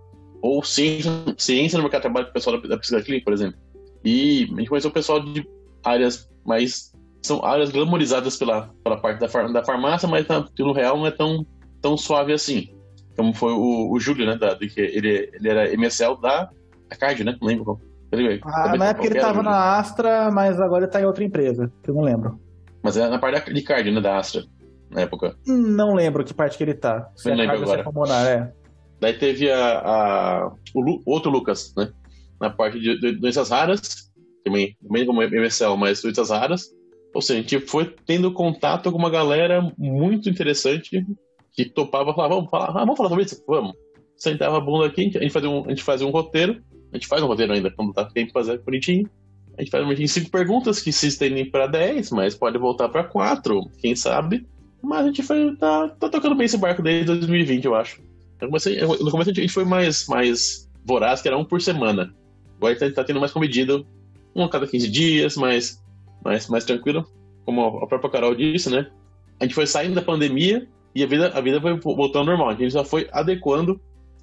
ou 0.46 0.62
ciência, 0.62 1.10
ciência 1.36 1.76
no 1.76 1.84
mercado 1.84 2.00
de 2.00 2.04
trabalho 2.04 2.26
com 2.26 2.30
o 2.30 2.34
pessoal 2.34 2.60
da, 2.60 2.68
da 2.68 2.76
pesquisa 2.76 3.02
clínica, 3.02 3.24
por 3.24 3.32
exemplo. 3.32 3.58
E 4.04 4.44
a 4.44 4.58
gente 4.58 4.68
conheceu 4.68 4.90
o 4.90 4.94
pessoal 4.94 5.20
de 5.20 5.46
áreas 5.84 6.28
mais. 6.44 6.92
São 7.22 7.44
áreas 7.44 7.70
glamorizadas 7.70 8.36
pela, 8.36 8.70
pela 8.84 8.96
parte 8.98 9.18
da, 9.18 9.28
far, 9.28 9.52
da 9.52 9.64
farmácia, 9.64 10.08
mas 10.08 10.26
na, 10.28 10.46
no 10.58 10.72
real 10.72 10.96
não 10.96 11.06
é 11.06 11.10
tão, 11.10 11.44
tão 11.82 11.96
suave 11.96 12.32
assim. 12.32 12.72
Como 13.16 13.34
foi 13.34 13.52
o, 13.52 13.90
o 13.90 13.98
Júlio, 13.98 14.26
né? 14.26 14.36
Da, 14.36 14.54
que 14.56 14.80
ele, 14.80 15.30
ele 15.32 15.48
era 15.48 15.72
MSL 15.74 16.20
da, 16.20 16.48
da 16.88 16.96
Card, 16.96 17.24
né? 17.24 17.36
Não 17.40 17.48
lembro 17.48 17.80
Ele, 18.12 18.40
ah, 18.44 18.76
na 18.76 18.86
época 18.86 19.06
ele 19.06 19.16
estava 19.16 19.42
na 19.42 19.76
Astra, 19.78 20.30
mas 20.30 20.60
agora 20.60 20.84
ele 20.84 20.92
tá 20.92 21.00
em 21.00 21.06
outra 21.06 21.24
empresa, 21.24 21.72
que 21.82 21.90
eu 21.90 21.94
não 21.94 22.02
lembro. 22.02 22.38
Mas 22.82 22.96
é 22.96 23.08
na 23.08 23.18
parte 23.18 23.52
de 23.52 23.62
Card, 23.62 23.90
né? 23.90 24.00
Da 24.00 24.18
Astra, 24.18 24.44
na 24.90 25.00
época. 25.00 25.34
Não 25.44 25.94
lembro 25.94 26.24
que 26.24 26.32
parte 26.32 26.56
que 26.56 26.62
ele 26.62 26.74
tá. 26.74 27.10
Se 27.16 27.28
não 27.28 27.34
é 27.34 27.38
lembro 27.38 27.62
agora. 27.62 27.82
Pulmonar, 27.82 28.26
é. 28.26 28.52
Daí 29.00 29.14
teve 29.14 29.50
a, 29.50 29.78
a 29.78 30.52
o 30.74 30.80
Lu, 30.80 31.02
outro 31.04 31.30
Lucas, 31.30 31.72
né? 31.76 31.92
Na 32.40 32.50
parte 32.50 32.78
de, 32.78 33.12
doenças 33.12 33.50
raras, 33.50 34.12
também, 34.44 34.76
também 34.82 35.06
como 35.06 35.22
MSL, 35.22 35.76
mas 35.76 36.02
doenças 36.02 36.30
raras. 36.30 36.70
Ou 37.14 37.22
seja, 37.22 37.38
a 37.38 37.42
gente 37.42 37.60
foi 37.60 37.94
tendo 38.06 38.32
contato 38.32 38.92
com 38.92 38.98
uma 38.98 39.10
galera 39.10 39.72
muito 39.78 40.28
interessante 40.28 41.04
que 41.52 41.64
topava 41.64 42.12
falar, 42.14 42.28
vamos 42.28 42.50
falar, 42.50 42.68
ah, 42.68 42.84
vamos 42.84 42.96
falar 42.96 43.08
sobre 43.08 43.24
isso? 43.24 43.42
Vamos. 43.46 43.74
Sentava 44.16 44.58
a 44.58 44.60
bunda 44.60 44.86
aqui, 44.86 45.10
a 45.16 45.22
gente 45.22 45.30
fazia 45.30 45.48
um, 45.48 45.64
a 45.64 45.68
gente 45.70 45.82
fazia 45.82 46.06
um 46.06 46.10
roteiro, 46.10 46.62
a 46.92 46.96
gente 46.96 47.06
faz 47.06 47.22
um 47.22 47.26
roteiro 47.26 47.52
ainda, 47.52 47.70
quando 47.70 47.92
tá 47.92 48.04
tempo 48.04 48.32
fazer 48.32 48.58
bonitinho. 48.62 49.08
A 49.56 49.62
gente 49.62 49.70
faz 49.70 49.82
bonitinho 49.82 50.08
cinco 50.08 50.30
perguntas 50.30 50.82
que 50.82 50.92
se 50.92 51.06
estendem 51.06 51.50
para 51.50 51.66
10, 51.66 52.10
mas 52.10 52.34
pode 52.34 52.58
voltar 52.58 52.90
para 52.90 53.04
4, 53.04 53.58
quem 53.78 53.96
sabe. 53.96 54.46
Mas 54.82 55.00
a 55.00 55.06
gente 55.06 55.22
foi, 55.22 55.56
tá, 55.56 55.88
tá 55.88 56.10
tocando 56.10 56.34
bem 56.34 56.44
esse 56.44 56.58
barco 56.58 56.82
desde 56.82 57.06
2020, 57.06 57.64
eu 57.64 57.74
acho. 57.74 58.02
Eu 58.40 58.48
comecei, 58.48 58.80
eu, 58.80 58.88
no 58.88 59.10
começo 59.10 59.30
a 59.30 59.32
gente 59.32 59.48
foi 59.48 59.64
mais, 59.64 60.06
mais 60.06 60.70
voraz, 60.84 61.22
que 61.22 61.28
era 61.28 61.36
um 61.36 61.44
por 61.44 61.60
semana. 61.60 62.14
Agora 62.56 62.78
gente 62.78 62.94
tá 62.94 63.04
tendo 63.04 63.20
mais 63.20 63.32
comedido, 63.32 63.86
um 64.34 64.44
a 64.44 64.48
cada 64.48 64.66
15 64.66 64.88
dias, 64.88 65.36
mais, 65.36 65.82
mais, 66.24 66.48
mais 66.48 66.64
tranquilo. 66.64 67.06
Como 67.44 67.78
a 67.78 67.86
própria 67.86 68.10
Carol 68.10 68.34
disse, 68.34 68.70
né? 68.70 68.90
A 69.38 69.44
gente 69.44 69.54
foi 69.54 69.66
saindo 69.66 69.94
da 69.94 70.02
pandemia 70.02 70.66
e 70.94 71.02
a 71.02 71.06
vida, 71.06 71.30
a 71.34 71.40
vida 71.40 71.60
foi 71.60 71.78
voltando 71.78 72.30
ao 72.30 72.36
normal. 72.36 72.50
A 72.50 72.54
gente 72.54 72.72
só 72.72 72.84
foi 72.84 73.08
adequando 73.12 73.80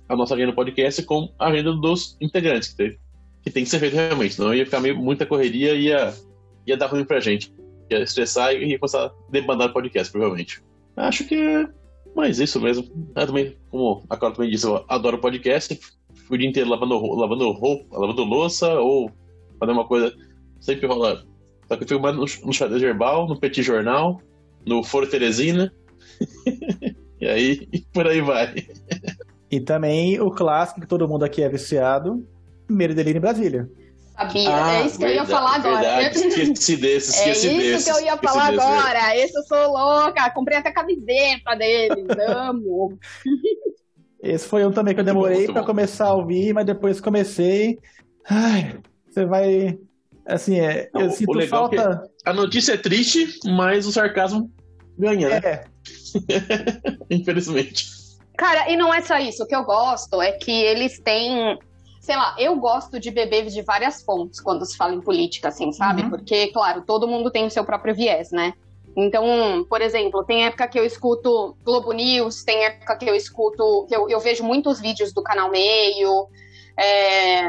a 0.09 0.15
nossa 0.15 0.33
agenda 0.33 0.51
do 0.51 0.55
podcast 0.55 1.01
com 1.03 1.31
a 1.39 1.47
agenda 1.47 1.73
dos 1.73 2.17
integrantes, 2.19 2.69
que 2.69 2.77
tem, 2.77 2.97
que 3.43 3.51
tem 3.51 3.63
que 3.63 3.69
ser 3.69 3.79
feito 3.79 3.95
realmente. 3.95 4.35
Senão 4.35 4.53
ia 4.53 4.65
ficar 4.65 4.79
meio, 4.79 4.97
muita 4.97 5.25
correria 5.25 5.73
e 5.75 5.83
ia, 5.83 6.13
ia 6.65 6.77
dar 6.77 6.87
ruim 6.87 7.05
pra 7.05 7.19
gente. 7.19 7.53
Ia 7.89 8.01
estressar 8.01 8.53
e 8.53 8.71
ia 8.71 8.79
começar 8.79 9.05
a 9.05 9.11
debandar 9.29 9.69
o 9.69 9.73
podcast, 9.73 10.11
provavelmente. 10.11 10.61
Acho 10.95 11.23
que 11.25 11.67
mas 12.15 12.39
isso 12.39 12.59
mesmo. 12.59 12.85
Eu 13.15 13.27
também, 13.27 13.57
como 13.69 14.03
a 14.09 14.17
Carla 14.17 14.35
também 14.35 14.51
disse, 14.51 14.65
eu 14.65 14.83
adoro 14.87 15.19
podcast. 15.19 15.79
Fico 16.13 16.33
o 16.33 16.37
dia 16.37 16.47
inteiro 16.47 16.69
lavando, 16.69 16.99
lavando 17.15 17.51
roupa, 17.51 17.97
lavando 17.97 18.23
louça 18.23 18.73
ou 18.79 19.11
fazendo 19.59 19.77
uma 19.77 19.87
coisa. 19.87 20.13
Sempre 20.59 20.87
rola. 20.87 21.23
Só 21.67 21.75
que 21.75 21.83
eu 21.83 21.87
fico 21.87 22.01
mais 22.01 22.15
no, 22.15 22.25
no 22.45 22.53
xadrez 22.53 22.81
verbal, 22.81 23.27
no 23.27 23.39
Petit 23.39 23.63
Jornal, 23.63 24.21
no 24.65 24.83
Foro 24.83 25.07
Teresina. 25.07 25.73
e 27.19 27.27
aí, 27.27 27.67
por 27.93 28.07
aí 28.07 28.21
vai. 28.21 28.53
e 29.49 29.59
também 29.59 30.19
o 30.19 30.29
clássico 30.29 30.81
que 30.81 30.87
todo 30.87 31.07
mundo 31.07 31.23
aqui 31.23 31.41
é 31.41 31.49
viciado, 31.49 32.25
Primeiro 32.67 32.95
Delírio 32.95 33.17
em 33.17 33.21
Brasília. 33.21 33.69
Sabia, 34.27 34.49
ah, 34.49 34.73
é 34.73 34.85
isso 34.85 34.97
que 34.97 35.05
verdade, 35.05 35.17
eu 35.17 35.23
ia 35.23 35.25
falar 35.25 35.55
agora. 35.55 35.99
Verdade, 35.99 36.17
esqueci 36.27 36.77
desse, 36.77 37.09
esqueci 37.11 37.47
É 37.47 37.51
isso 37.51 37.61
desse, 37.61 37.85
que 37.85 37.97
eu 37.97 38.05
ia 38.05 38.17
falar 38.17 38.51
desse, 38.51 38.63
agora. 38.63 39.17
Esse 39.17 39.37
eu 39.37 39.43
sou 39.43 39.71
louca, 39.71 40.29
comprei 40.31 40.57
até 40.57 40.71
camiseta 40.71 41.55
deles, 41.55 42.05
amo. 42.27 42.97
Esse 44.21 44.47
foi 44.47 44.65
um 44.65 44.71
também 44.71 44.93
que 44.93 45.01
eu 45.01 45.05
demorei 45.05 45.47
para 45.47 45.63
começar 45.63 46.07
a 46.07 46.13
ouvir, 46.13 46.53
mas 46.53 46.65
depois 46.65 47.01
comecei. 47.01 47.77
Ai, 48.29 48.79
você 49.09 49.25
vai. 49.25 49.77
Assim, 50.25 50.59
é, 50.59 50.89
eu 50.93 51.11
sinto 51.11 51.39
é 51.39 51.47
falta. 51.47 52.09
É 52.25 52.29
a 52.29 52.33
notícia 52.33 52.73
é 52.73 52.77
triste, 52.77 53.27
mas 53.45 53.85
o 53.85 53.91
sarcasmo 53.91 54.49
ganha, 54.97 55.29
né? 55.29 55.41
É. 55.43 55.63
Infelizmente. 57.11 57.85
Cara, 58.37 58.71
e 58.71 58.77
não 58.77 58.93
é 58.93 59.01
só 59.01 59.17
isso. 59.17 59.43
O 59.43 59.47
que 59.47 59.55
eu 59.55 59.63
gosto 59.63 60.21
é 60.21 60.31
que 60.31 60.51
eles 60.51 60.99
têm 60.99 61.57
sei 62.03 62.17
lá, 62.17 62.35
eu 62.37 62.57
gosto 62.57 62.99
de 62.99 63.09
beber 63.09 63.45
de 63.45 63.61
várias 63.61 64.03
fontes 64.03 64.41
quando 64.41 64.65
se 64.65 64.75
fala 64.75 64.93
em 64.93 64.99
política, 64.99 65.47
assim, 65.47 65.71
sabe? 65.71 66.01
Uhum. 66.01 66.09
Porque, 66.09 66.47
claro, 66.47 66.81
todo 66.81 67.07
mundo 67.07 67.31
tem 67.31 67.45
o 67.45 67.49
seu 67.49 67.63
próprio 67.63 67.95
viés, 67.95 68.29
né? 68.29 68.53
Então, 68.93 69.65
por 69.69 69.81
exemplo, 69.81 70.21
tem 70.25 70.45
época 70.45 70.67
que 70.67 70.77
eu 70.77 70.83
escuto 70.83 71.55
Globo 71.63 71.93
News, 71.93 72.43
tem 72.43 72.65
época 72.65 72.97
que 72.97 73.09
eu 73.09 73.15
escuto, 73.15 73.85
que 73.87 73.95
eu, 73.95 74.09
eu 74.09 74.19
vejo 74.19 74.43
muitos 74.43 74.81
vídeos 74.81 75.13
do 75.13 75.23
canal 75.23 75.49
Meio, 75.49 76.27
é, 76.77 77.47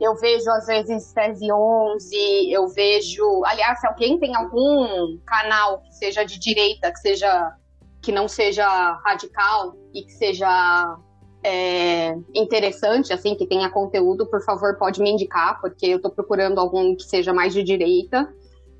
eu 0.00 0.14
vejo 0.14 0.48
às 0.48 0.66
vezes 0.66 1.12
Tese 1.12 1.50
11, 1.52 2.52
eu 2.52 2.68
vejo. 2.68 3.42
Aliás, 3.46 3.80
se 3.80 3.86
alguém 3.88 4.16
tem 4.20 4.36
algum 4.36 5.18
canal 5.26 5.80
que 5.80 5.92
seja 5.96 6.24
de 6.24 6.38
direita, 6.38 6.92
que 6.92 7.00
seja 7.00 7.52
que 8.00 8.12
não 8.12 8.28
seja 8.28 8.64
radical 9.04 9.74
e 9.92 10.04
que 10.04 10.12
seja 10.12 10.96
é, 11.42 12.16
interessante, 12.34 13.12
assim, 13.12 13.34
que 13.34 13.46
tenha 13.46 13.70
conteúdo, 13.70 14.26
por 14.26 14.42
favor, 14.44 14.76
pode 14.76 15.00
me 15.00 15.10
indicar, 15.10 15.60
porque 15.60 15.86
eu 15.86 15.96
estou 15.96 16.10
procurando 16.10 16.58
algum 16.58 16.94
que 16.96 17.04
seja 17.04 17.32
mais 17.32 17.52
de 17.52 17.62
direita. 17.62 18.28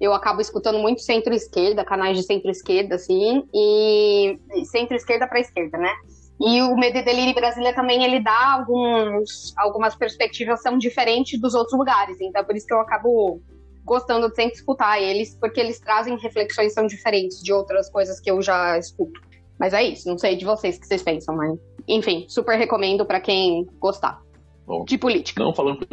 Eu 0.00 0.12
acabo 0.12 0.41
escutando 0.41 0.79
muito 0.79 1.00
centro-esquerda, 1.00 1.85
canais 1.85 2.17
de 2.17 2.23
centro-esquerda, 2.23 2.97
assim, 2.97 3.45
e 3.53 4.38
centro-esquerda 4.65 5.27
para 5.27 5.41
esquerda, 5.41 5.77
né? 5.79 5.93
E 6.41 6.62
o 6.62 6.77
Medo 6.77 6.99
e 6.99 7.03
Delírio 7.03 7.35
Brasília 7.35 7.75
também, 7.75 8.05
ele 8.05 8.21
dá 8.21 8.55
alguns, 8.55 9.53
algumas 9.57 9.97
perspectivas 9.97 10.62
são 10.62 10.79
diferentes 10.79 11.41
dos 11.41 11.53
outros 11.53 11.77
lugares, 11.77 12.21
então 12.21 12.41
é 12.41 12.45
por 12.45 12.55
isso 12.55 12.65
que 12.65 12.73
eu 12.73 12.81
acabo 12.81 13.41
gostando 13.85 14.29
de 14.29 14.37
sempre 14.37 14.55
escutar 14.55 15.00
eles, 15.00 15.37
porque 15.41 15.59
eles 15.59 15.81
trazem 15.81 16.17
reflexões 16.19 16.75
são 16.75 16.87
diferentes 16.87 17.43
de 17.43 17.53
outras 17.53 17.91
coisas 17.91 18.21
que 18.21 18.31
eu 18.31 18.41
já 18.41 18.79
escuto. 18.79 19.21
Mas 19.59 19.73
é 19.73 19.83
isso, 19.83 20.09
não 20.09 20.17
sei 20.17 20.37
de 20.37 20.45
vocês 20.45 20.77
o 20.77 20.81
que 20.81 20.87
vocês 20.87 21.03
pensam, 21.03 21.35
mas 21.35 21.59
enfim, 21.88 22.26
super 22.28 22.57
recomendo 22.59 23.04
para 23.07 23.21
quem 23.21 23.66
gostar. 23.78 24.21
Bom, 24.66 24.85
de 24.85 24.99
política. 24.99 25.42
Não 25.42 25.54
falando 25.54 25.87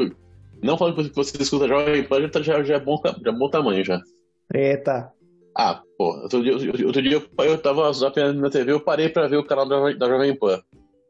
não 0.61 0.77
falando 0.77 0.95
que 0.95 1.15
você 1.15 1.41
escuta 1.41 1.67
Jovem 1.67 2.03
Pan, 2.03 2.29
já, 2.41 2.63
já, 2.63 2.75
é 2.75 2.79
bom, 2.79 2.99
já 3.03 3.31
é 3.31 3.33
bom 3.33 3.49
tamanho 3.49 3.83
já. 3.83 4.01
Preta. 4.47 5.11
Ah, 5.55 5.81
pô, 5.97 6.07
outro 6.23 6.43
dia, 6.43 6.53
outro 6.53 7.01
dia 7.01 7.13
eu, 7.13 7.45
eu 7.45 7.61
tava 7.61 7.91
zapeando 7.93 8.41
na 8.41 8.49
TV, 8.49 8.71
eu 8.71 8.79
parei 8.79 9.07
pra 9.07 9.27
ver 9.27 9.37
o 9.37 9.45
canal 9.45 9.67
da, 9.67 9.93
da 9.93 10.07
Jovem 10.07 10.37
Pan. 10.37 10.59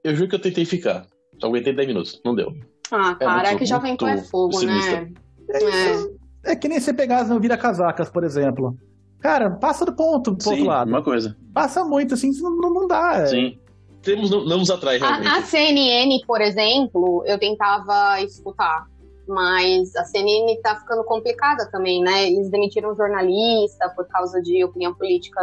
Eu 0.04 0.16
juro 0.16 0.30
que 0.30 0.36
eu 0.36 0.42
tentei 0.42 0.66
ficar. 0.66 1.08
Só 1.40 1.48
aguentei 1.48 1.74
10 1.74 1.88
minutos, 1.88 2.22
não 2.24 2.36
deu. 2.36 2.54
Ah, 2.92 3.18
é 3.20 3.26
cara, 3.26 3.52
é, 3.52 3.56
que 3.56 3.66
Jovem 3.66 3.98
Pan 3.98 4.12
é 4.12 4.18
fogo, 4.22 4.62
né? 4.62 5.12
É, 5.50 6.52
é. 6.52 6.56
que 6.56 6.68
nem 6.68 6.80
você 6.80 6.94
pegar 6.94 7.22
as 7.22 7.40
vira 7.40 7.58
casacas, 7.58 8.10
por 8.10 8.24
exemplo. 8.24 8.78
Cara, 9.20 9.50
passa 9.52 9.86
do 9.86 9.96
ponto 9.96 10.36
pro 10.36 10.44
Sim, 10.44 10.50
outro 10.52 10.66
lado. 10.66 10.90
uma 10.90 11.04
coisa. 11.04 11.36
Passa 11.52 11.84
muito, 11.84 12.14
assim, 12.14 12.30
não, 12.40 12.56
não 12.56 12.88
dá. 12.88 13.22
É. 13.22 13.26
Sim 13.26 13.58
temos 14.06 14.30
não, 14.30 14.46
não 14.46 14.60
nos 14.60 14.70
atrai 14.70 14.98
realmente. 14.98 15.28
A, 15.28 15.38
a, 15.38 15.42
CNN, 15.42 16.22
por 16.26 16.40
exemplo, 16.40 17.24
eu 17.26 17.38
tentava 17.38 18.22
escutar, 18.22 18.86
mas 19.28 19.94
a 19.96 20.06
CNN 20.06 20.62
tá 20.62 20.76
ficando 20.76 21.04
complicada 21.04 21.70
também, 21.72 22.02
né? 22.02 22.28
Eles 22.28 22.50
demitiram 22.50 22.94
um 22.94 22.96
jornalista 22.96 23.90
por 23.90 24.08
causa 24.08 24.42
de 24.42 24.64
opinião 24.64 24.94
política 24.94 25.42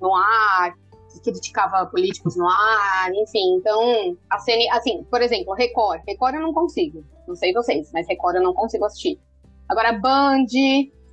no 0.00 0.14
ar, 0.14 0.74
que 1.12 1.20
criticava 1.30 1.86
políticos 1.86 2.36
no 2.36 2.46
ar, 2.46 3.10
enfim. 3.14 3.56
Então, 3.56 4.16
a 4.30 4.38
CNN, 4.38 4.68
assim, 4.70 5.04
por 5.10 5.22
exemplo, 5.22 5.54
Record. 5.54 6.02
Record 6.06 6.34
eu 6.34 6.42
não 6.42 6.52
consigo. 6.52 7.04
Não 7.26 7.34
sei 7.34 7.52
vocês, 7.52 7.90
mas 7.92 8.06
Record 8.06 8.36
eu 8.36 8.42
não 8.42 8.52
consigo 8.52 8.84
assistir. 8.84 9.18
Agora, 9.68 9.92
Band, 9.92 10.46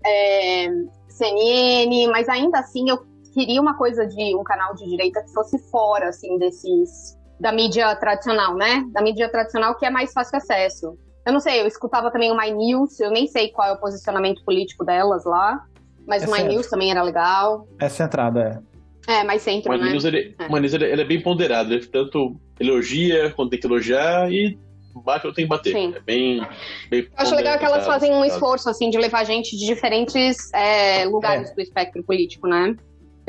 é, 0.06 0.68
CNN, 1.08 2.08
mas 2.12 2.28
ainda 2.28 2.60
assim 2.60 2.90
eu 2.90 3.00
queria 3.34 3.62
uma 3.62 3.78
coisa 3.78 4.06
de 4.06 4.36
um 4.36 4.44
canal 4.44 4.74
de 4.76 4.88
direita 4.88 5.22
que 5.24 5.34
fosse 5.34 5.58
fora, 5.70 6.10
assim, 6.10 6.38
desses. 6.38 7.18
da 7.40 7.52
mídia 7.52 7.96
tradicional, 7.96 8.56
né? 8.56 8.84
Da 8.92 9.02
mídia 9.02 9.30
tradicional 9.30 9.76
que 9.76 9.86
é 9.86 9.90
mais 9.90 10.12
fácil 10.14 10.38
acesso. 10.38 10.98
Eu 11.26 11.34
não 11.34 11.40
sei, 11.40 11.62
eu 11.62 11.68
escutava 11.68 12.10
também 12.12 12.32
o 12.32 12.38
My 12.38 12.52
News, 12.52 13.00
eu 13.00 13.12
nem 13.12 13.28
sei 13.28 13.50
qual 13.50 13.68
é 13.68 13.72
o 13.74 13.78
posicionamento 13.78 14.44
político 14.44 14.84
delas 14.84 15.26
lá, 15.26 15.64
mas 16.08 16.24
é 16.24 16.28
o 16.28 16.32
My 16.32 16.44
News 16.44 16.68
também 16.68 16.92
era 16.92 17.04
legal. 17.04 17.68
É 17.80 17.88
centrada, 17.88 18.64
é. 19.08 19.20
É, 19.20 19.24
mais 19.24 19.42
centro, 19.42 19.72
o 19.72 19.78
né? 19.78 19.92
News, 19.92 20.06
ele, 20.06 20.36
é. 20.38 20.48
O 20.48 20.58
News 20.58 20.74
ele, 20.74 20.86
ele, 20.86 21.02
é 21.02 21.06
bem 21.06 21.22
ponderado, 21.22 21.74
ele 21.74 21.86
tanto 21.88 22.40
elogia 22.60 23.32
quando 23.36 23.50
tem 23.50 23.60
que 23.60 23.66
elogiar 23.66 24.32
e 24.32 24.58
bate 25.04 25.26
ou 25.26 25.34
tem 25.34 25.46
que 25.46 25.50
bater. 25.50 25.74
Sim. 25.74 25.94
É 25.96 26.00
bem, 26.00 26.42
bem 26.90 27.02
Eu 27.02 27.08
acho 27.16 27.36
legal 27.36 27.58
que 27.58 27.66
elas 27.66 27.86
fazem 27.86 28.12
um 28.12 28.26
esforço, 28.26 28.70
assim, 28.70 28.90
de 28.90 28.98
levar 28.98 29.24
gente 29.24 29.58
de 29.58 29.66
diferentes 29.66 30.54
é, 30.54 31.06
lugares 31.06 31.50
é. 31.52 31.56
do 31.56 31.62
espectro 31.62 32.04
político, 32.04 32.48
né? 32.48 32.76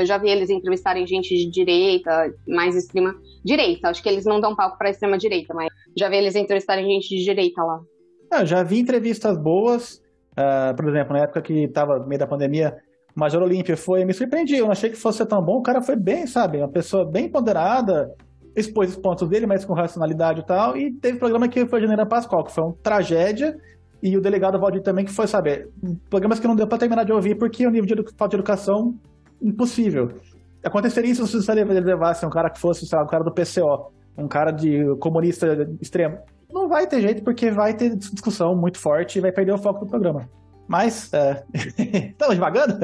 Eu 0.01 0.07
já 0.07 0.19
vi 0.19 0.31
eles 0.31 0.49
entrevistarem 0.51 1.07
gente 1.07 1.35
de 1.35 1.51
direita, 1.51 2.33
mais 2.49 2.75
extrema. 2.75 3.15
Direita, 3.45 3.89
acho 3.89 4.03
que 4.03 4.09
eles 4.09 4.25
não 4.25 4.41
dão 4.41 4.57
palco 4.57 4.79
para 4.79 4.91
extrema 4.91 5.19
direita, 5.19 5.53
mas 5.55 5.69
já 5.97 6.09
vi 6.09 6.17
eles 6.17 6.35
entrevistarem 6.35 6.87
gente 6.87 7.09
de 7.09 7.25
direita 7.25 7.63
lá. 7.63 7.81
Eu 8.41 8.47
já 8.47 8.63
vi 8.63 8.79
entrevistas 8.79 9.37
boas. 9.39 10.01
Uh, 10.33 10.75
por 10.75 10.89
exemplo, 10.89 11.13
na 11.13 11.25
época 11.25 11.43
que 11.43 11.65
estava 11.65 11.99
no 11.99 12.07
meio 12.07 12.19
da 12.19 12.27
pandemia, 12.27 12.75
o 13.15 13.21
Major 13.21 13.43
Olímpia 13.43 13.77
foi, 13.77 14.05
me 14.05 14.15
surpreendi. 14.15 14.57
Eu 14.57 14.65
não 14.65 14.73
achei 14.73 14.89
que 14.89 14.97
fosse 14.97 15.25
tão 15.27 15.43
bom. 15.43 15.59
O 15.59 15.63
cara 15.63 15.83
foi 15.83 15.97
bem, 15.97 16.27
sabe? 16.27 16.59
Uma 16.59 16.71
pessoa 16.71 17.05
bem 17.05 17.31
ponderada. 17.31 18.09
expôs 18.57 18.91
os 18.91 18.97
pontos 18.97 19.29
dele, 19.29 19.47
mas 19.47 19.65
com 19.65 19.75
racionalidade 19.75 20.41
e 20.41 20.47
tal. 20.47 20.77
E 20.77 20.93
teve 20.93 21.19
programa 21.19 21.49
que 21.49 21.67
foi 21.67 21.81
a 21.81 21.83
Janeira 21.83 22.07
Pascoal, 22.07 22.45
que 22.45 22.53
foi 22.53 22.65
uma 22.65 22.75
tragédia. 22.83 23.55
E 24.03 24.17
o 24.17 24.21
delegado 24.21 24.59
Valdir 24.59 24.83
também, 24.83 25.05
que 25.05 25.13
foi, 25.13 25.27
sabe, 25.27 25.67
programas 26.09 26.41
que 26.41 26.47
não 26.47 26.57
deu 26.57 26.67
para 26.67 26.79
terminar 26.79 27.05
de 27.05 27.13
ouvir 27.13 27.37
porque 27.37 27.67
o 27.67 27.71
nível 27.71 27.97
de 27.97 28.17
falta 28.17 28.31
de 28.31 28.37
educação 28.37 28.95
impossível. 29.43 30.13
Aconteceria 30.63 31.11
isso 31.11 31.27
se 31.27 31.37
você 31.37 31.53
levasse 31.53 32.25
um 32.27 32.31
cara 32.31 32.51
que 32.51 32.61
fosse, 32.61 32.87
sei 32.87 32.99
lá, 32.99 33.05
um 33.05 33.09
cara 33.09 33.25
do 33.25 33.33
PCO, 33.33 33.93
um 34.17 34.29
cara 34.29 34.51
de 34.51 34.85
comunista 34.97 35.69
extremo. 35.81 36.19
Não 36.53 36.69
vai 36.69 36.87
ter 36.87 37.01
jeito, 37.01 37.23
porque 37.23 37.51
vai 37.51 37.75
ter 37.75 37.97
discussão 37.97 38.55
muito 38.55 38.79
forte 38.79 39.19
e 39.19 39.21
vai 39.21 39.33
perder 39.33 39.53
o 39.53 39.59
foco 39.59 39.85
do 39.85 39.91
programa. 39.91 40.29
Mas, 40.69 41.13
é... 41.13 41.43
estamos 42.11 42.35
devagando? 42.35 42.79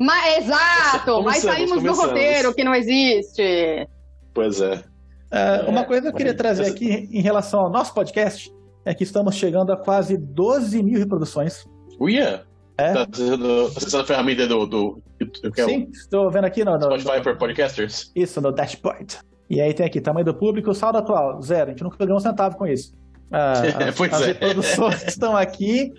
Mas, 0.00 0.44
exato, 0.44 1.22
mas 1.22 1.38
saímos 1.38 1.82
do 1.82 1.92
roteiro 1.92 2.54
que 2.54 2.64
não 2.64 2.74
existe. 2.74 3.88
Pois 4.32 4.60
é. 4.60 4.82
é 5.30 5.62
uma 5.68 5.84
coisa 5.84 6.02
que 6.02 6.08
eu 6.08 6.14
queria 6.14 6.34
trazer 6.34 6.66
aqui 6.66 7.08
em 7.12 7.20
relação 7.20 7.60
ao 7.60 7.70
nosso 7.70 7.94
podcast 7.94 8.52
é 8.84 8.92
que 8.94 9.04
estamos 9.04 9.34
chegando 9.36 9.72
a 9.72 9.76
quase 9.76 10.16
12 10.16 10.82
mil 10.82 10.98
reproduções. 10.98 11.64
Uia! 12.00 12.44
É? 12.76 12.92
Tá 12.92 13.06
acessando 13.76 14.02
a 14.02 14.06
ferramenta 14.06 14.46
do. 14.48 14.66
do, 14.66 15.00
do 15.20 15.52
é 15.56 15.64
Sim, 15.64 15.88
estou 15.92 16.30
vendo 16.30 16.44
aqui 16.44 16.64
no, 16.64 16.72
no 16.72 16.98
Spotify 16.98 17.22
for 17.22 17.36
Podcasters. 17.36 18.10
Isso, 18.16 18.40
no 18.40 18.50
dashboard. 18.50 19.18
E 19.48 19.60
aí 19.60 19.72
tem 19.72 19.86
aqui, 19.86 20.00
tamanho 20.00 20.24
do 20.24 20.34
público, 20.34 20.74
saldo 20.74 20.98
atual, 20.98 21.40
zero. 21.40 21.66
A 21.66 21.70
gente 21.70 21.84
nunca 21.84 21.96
ganhou 21.98 22.16
um 22.16 22.20
centavo 22.20 22.56
com 22.56 22.66
isso. 22.66 22.92
Ah, 23.30 23.52
as, 23.52 23.94
pois 23.96 24.12
as 24.12 24.22
é. 24.22 24.26
reproduções 24.26 25.02
estão 25.06 25.36
aqui. 25.36 25.92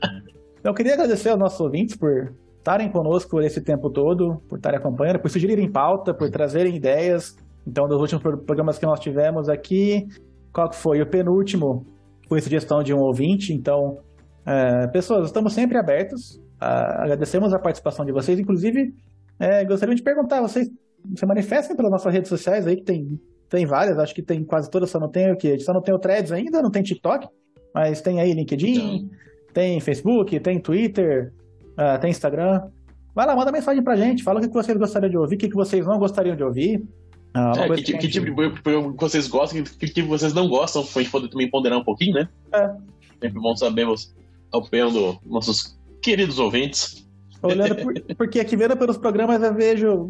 Então, 0.59 0.71
eu 0.71 0.73
queria 0.73 0.93
agradecer 0.93 1.29
aos 1.29 1.39
nossos 1.39 1.59
ouvintes 1.59 1.95
por 1.95 2.33
estarem 2.57 2.89
conosco 2.89 3.39
esse 3.41 3.61
tempo 3.61 3.89
todo, 3.89 4.41
por 4.49 4.57
estarem 4.57 4.79
acompanhando, 4.79 5.19
por 5.19 5.29
sugerirem 5.29 5.71
pauta, 5.71 6.13
por 6.13 6.29
trazerem 6.29 6.75
ideias. 6.75 7.37
Então, 7.65 7.87
dos 7.87 8.01
últimos 8.01 8.21
programas 8.21 8.77
que 8.77 8.85
nós 8.85 8.99
tivemos 8.99 9.47
aqui, 9.47 10.07
qual 10.51 10.69
que 10.69 10.75
foi? 10.75 11.01
O 11.01 11.05
penúltimo 11.05 11.85
foi 12.27 12.41
sugestão 12.41 12.83
de 12.83 12.93
um 12.93 12.99
ouvinte. 12.99 13.53
Então, 13.53 13.99
é, 14.45 14.87
pessoas, 14.87 15.27
estamos 15.27 15.53
sempre 15.53 15.77
abertos. 15.77 16.39
Uh, 16.61 17.01
agradecemos 17.01 17.53
a 17.53 17.59
participação 17.59 18.05
de 18.05 18.11
vocês. 18.11 18.39
Inclusive, 18.39 18.93
é, 19.39 19.65
gostaria 19.65 19.95
de 19.95 20.01
perguntar, 20.01 20.41
vocês 20.41 20.69
se 21.15 21.25
manifestem 21.25 21.75
pelas 21.75 21.91
nossas 21.91 22.11
redes 22.11 22.29
sociais 22.29 22.65
aí, 22.65 22.77
que 22.77 22.83
tem, 22.83 23.19
tem 23.49 23.65
várias, 23.65 23.99
acho 23.99 24.15
que 24.15 24.21
tem 24.21 24.43
quase 24.43 24.69
todas, 24.69 24.89
só 24.89 24.99
não 24.99 25.09
tem 25.09 25.31
o 25.31 25.37
quê? 25.37 25.59
Só 25.59 25.73
não 25.73 25.81
tem 25.81 25.93
o 25.93 25.99
Threads 25.99 26.31
ainda, 26.31 26.61
não 26.61 26.71
tem 26.71 26.81
TikTok, 26.81 27.27
mas 27.73 28.01
tem 28.01 28.19
aí 28.19 28.33
LinkedIn, 28.33 29.03
não. 29.03 29.09
tem 29.53 29.79
Facebook, 29.79 30.39
tem 30.39 30.59
Twitter, 30.59 31.33
uh, 31.73 31.99
tem 31.99 32.09
Instagram. 32.09 32.61
Vai 33.13 33.25
lá, 33.25 33.35
manda 33.35 33.51
mensagem 33.51 33.83
pra 33.83 33.95
gente, 33.95 34.23
fala 34.23 34.39
o 34.39 34.41
que 34.41 34.49
vocês 34.49 34.77
gostariam 34.77 35.09
de 35.09 35.17
ouvir, 35.17 35.35
o 35.35 35.39
que 35.39 35.49
vocês 35.49 35.85
não 35.85 35.99
gostariam 35.99 36.35
de 36.35 36.43
ouvir. 36.43 36.83
Ah, 37.33 37.51
é, 37.57 37.67
que, 37.75 37.83
que, 37.83 37.97
que, 37.97 38.07
tipo 38.07 38.25
de 38.25 38.61
programa 38.61 38.93
que 38.93 39.01
vocês 39.01 39.27
gostam, 39.27 39.61
que 39.61 39.87
tipo 39.89 40.07
vocês 40.07 40.33
não 40.33 40.47
gostam, 40.47 40.85
pra 40.85 41.01
gente 41.01 41.11
poder 41.11 41.27
também 41.27 41.49
ponderar 41.49 41.77
um 41.77 41.83
pouinho, 41.83 42.13
né? 42.13 42.29
É. 42.53 42.73
Sempre 43.21 43.41
bom 43.41 43.55
saber 43.57 43.85
a 44.53 44.57
opinião 44.57 44.89
dos 44.89 45.19
nossos 45.25 45.77
queridos 46.05 46.37
ouvintes. 46.37 47.03
Olhando 47.41 47.75
por, 47.75 47.93
porque 48.15 48.39
aqui 48.39 48.55
vendo 48.55 48.77
pelos 48.77 48.95
programas 48.95 49.41
eu 49.41 49.53
vejo 49.53 50.09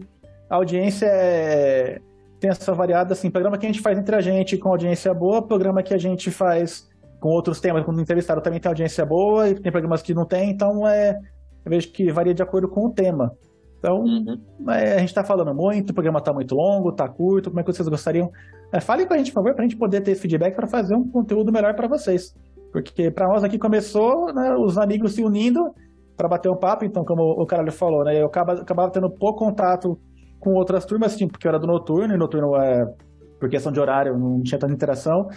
a 0.50 0.56
audiência 0.56 1.08
é, 1.08 2.02
tem 2.38 2.50
essa 2.50 2.74
variada 2.74 3.14
assim, 3.14 3.32
programa 3.32 3.58
que 3.58 3.66
a 3.66 3.70
gente 3.70 3.82
faz 3.82 3.98
entre 3.98 4.14
a 4.14 4.20
gente 4.20 4.58
com 4.58 4.70
audiência 4.70 5.14
boa, 5.14 5.42
programa 5.42 5.82
que 5.82 5.94
a 5.94 5.98
gente 5.98 6.30
faz 6.30 6.90
com 7.22 7.30
outros 7.30 7.62
temas, 7.62 7.86
quando 7.86 8.02
entrevistado 8.02 8.42
também 8.42 8.60
tem 8.60 8.70
audiência 8.70 9.06
boa, 9.06 9.50
e 9.50 9.56
tem 9.56 9.72
programas 9.72 10.02
que 10.02 10.14
não 10.14 10.26
tem, 10.26 10.52
então 10.52 10.86
é, 10.86 11.18
eu 11.66 11.70
vejo 11.70 11.90
que 11.92 12.12
varia 12.12 12.34
de 12.34 12.44
acordo 12.44 12.68
com 12.68 12.88
o 12.88 12.92
tema. 12.92 13.32
Então, 13.80 14.02
uhum. 14.02 14.38
é, 14.70 14.96
a 14.96 15.00
gente 15.00 15.10
está 15.10 15.24
falando 15.24 15.56
muito, 15.56 15.92
o 15.92 15.94
programa 15.94 16.20
está 16.20 16.34
muito 16.34 16.54
longo, 16.54 16.90
está 16.90 17.08
curto, 17.08 17.50
como 17.50 17.62
é 17.62 17.64
que 17.64 17.72
vocês 17.72 17.88
gostariam? 17.88 18.30
É, 18.72 18.82
falem 18.82 19.08
com 19.08 19.14
a 19.14 19.18
gente, 19.18 19.32
por 19.32 19.36
favor, 19.36 19.54
para 19.54 19.64
a 19.64 19.68
gente 19.68 19.78
poder 19.78 20.02
ter 20.02 20.12
esse 20.12 20.22
feedback 20.22 20.56
para 20.56 20.68
fazer 20.68 20.94
um 20.94 21.08
conteúdo 21.08 21.52
melhor 21.52 21.74
para 21.74 21.88
vocês. 21.88 22.36
Porque 22.72 23.10
para 23.10 23.28
nós 23.28 23.44
aqui 23.44 23.58
começou 23.58 24.34
né, 24.34 24.54
os 24.56 24.78
amigos 24.78 25.14
se 25.14 25.24
unindo 25.24 25.74
para 26.16 26.28
bater 26.28 26.50
um 26.50 26.56
papo, 26.56 26.86
então, 26.86 27.04
como 27.04 27.24
o 27.24 27.46
Caralho 27.46 27.72
falou, 27.72 28.04
né, 28.04 28.22
eu 28.22 28.28
acabava, 28.28 28.62
acabava 28.62 28.92
tendo 28.92 29.10
pouco 29.10 29.46
contato 29.46 30.00
com 30.40 30.54
outras 30.54 30.86
turmas, 30.86 31.14
assim, 31.14 31.28
porque 31.28 31.48
eu 31.48 31.50
era 31.50 31.60
do 31.60 31.68
noturno, 31.68 32.14
e 32.14 32.18
noturno 32.18 32.56
é 32.56 32.86
por 33.40 33.50
questão 33.50 33.72
de 33.72 33.80
horário, 33.80 34.18
não 34.18 34.42
tinha 34.42 34.58
tanta 34.58 34.74
interação. 34.74 35.28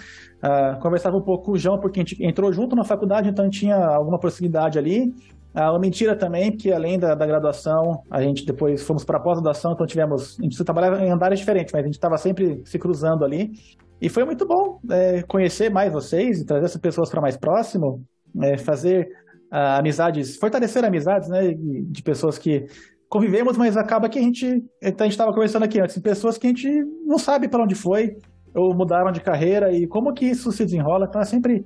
Uh, 0.42 0.80
conversava 0.80 1.16
um 1.16 1.22
pouco 1.22 1.46
com 1.46 1.52
o 1.52 1.58
João, 1.58 1.78
porque 1.78 2.00
a 2.00 2.02
gente 2.04 2.24
entrou 2.24 2.52
junto 2.52 2.76
na 2.76 2.84
faculdade, 2.84 3.28
então 3.28 3.48
tinha 3.50 3.76
alguma 3.76 4.18
proximidade 4.18 4.78
ali. 4.78 5.12
Ah, 5.54 5.72
uma 5.72 5.80
mentira 5.80 6.14
também, 6.14 6.52
porque 6.52 6.70
além 6.70 6.98
da, 6.98 7.14
da 7.14 7.26
graduação, 7.26 8.02
a 8.10 8.22
gente 8.22 8.44
depois 8.46 8.82
fomos 8.82 9.04
para 9.04 9.18
a 9.18 9.20
pós-graduação, 9.20 9.72
então 9.72 9.86
tivemos. 9.86 10.38
A 10.38 10.42
gente 10.42 10.62
trabalhava 10.62 11.02
em 11.02 11.10
andares 11.10 11.40
diferentes, 11.40 11.72
mas 11.72 11.82
a 11.82 11.86
gente 11.86 11.94
estava 11.94 12.16
sempre 12.16 12.62
se 12.64 12.78
cruzando 12.78 13.24
ali. 13.24 13.52
E 14.00 14.08
foi 14.08 14.24
muito 14.24 14.46
bom 14.46 14.78
é, 14.90 15.22
conhecer 15.22 15.70
mais 15.70 15.92
vocês 15.92 16.40
e 16.40 16.46
trazer 16.46 16.66
essas 16.66 16.80
pessoas 16.80 17.10
para 17.10 17.20
mais 17.20 17.36
próximo, 17.36 18.04
é, 18.42 18.56
fazer 18.56 19.08
ah, 19.50 19.78
amizades, 19.78 20.36
fortalecer 20.36 20.84
amizades, 20.84 21.28
né? 21.28 21.54
De 21.54 22.02
pessoas 22.02 22.38
que 22.38 22.64
convivemos, 23.08 23.56
mas 23.56 23.76
acaba 23.76 24.08
que 24.08 24.18
a 24.18 24.22
gente. 24.22 24.46
Então 24.82 25.04
a 25.04 25.08
gente 25.08 25.12
estava 25.12 25.32
conversando 25.32 25.64
aqui 25.64 25.80
antes, 25.80 25.98
pessoas 26.00 26.38
que 26.38 26.46
a 26.46 26.50
gente 26.50 26.68
não 27.06 27.18
sabe 27.18 27.48
para 27.48 27.62
onde 27.62 27.74
foi, 27.74 28.16
ou 28.54 28.74
mudaram 28.74 29.12
de 29.12 29.20
carreira 29.20 29.72
e 29.72 29.86
como 29.86 30.12
que 30.12 30.26
isso 30.26 30.52
se 30.52 30.64
desenrola. 30.64 31.06
Então 31.08 31.20
é 31.20 31.24
sempre. 31.24 31.62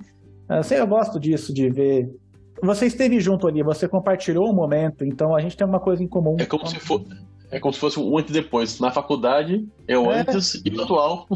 Assim, 0.49 0.75
eu 0.75 0.87
gosto 0.87 1.19
disso, 1.19 1.53
de 1.53 1.69
ver 1.69 2.05
você 2.61 2.85
esteve 2.85 3.19
junto 3.19 3.47
ali, 3.47 3.61
você 3.61 3.89
compartilhou 3.89 4.49
um 4.49 4.55
momento, 4.55 5.03
então 5.03 5.35
a 5.35 5.41
gente 5.41 5.57
tem 5.57 5.67
uma 5.67 5.79
coisa 5.79 6.01
em 6.01 6.07
comum. 6.07 6.35
É 6.39 6.45
como, 6.45 6.65
se, 6.65 6.79
for, 6.79 7.03
é 7.51 7.59
como 7.59 7.73
se 7.73 7.79
fosse 7.79 7.99
um 7.99 8.17
antes 8.17 8.31
e 8.31 8.41
depois. 8.41 8.79
Na 8.79 8.89
faculdade 8.89 9.65
é 9.85 9.97
o 9.97 10.11
é. 10.11 10.21
antes 10.21 10.61
e 10.65 10.69
o 10.69 10.81
atual. 10.81 11.27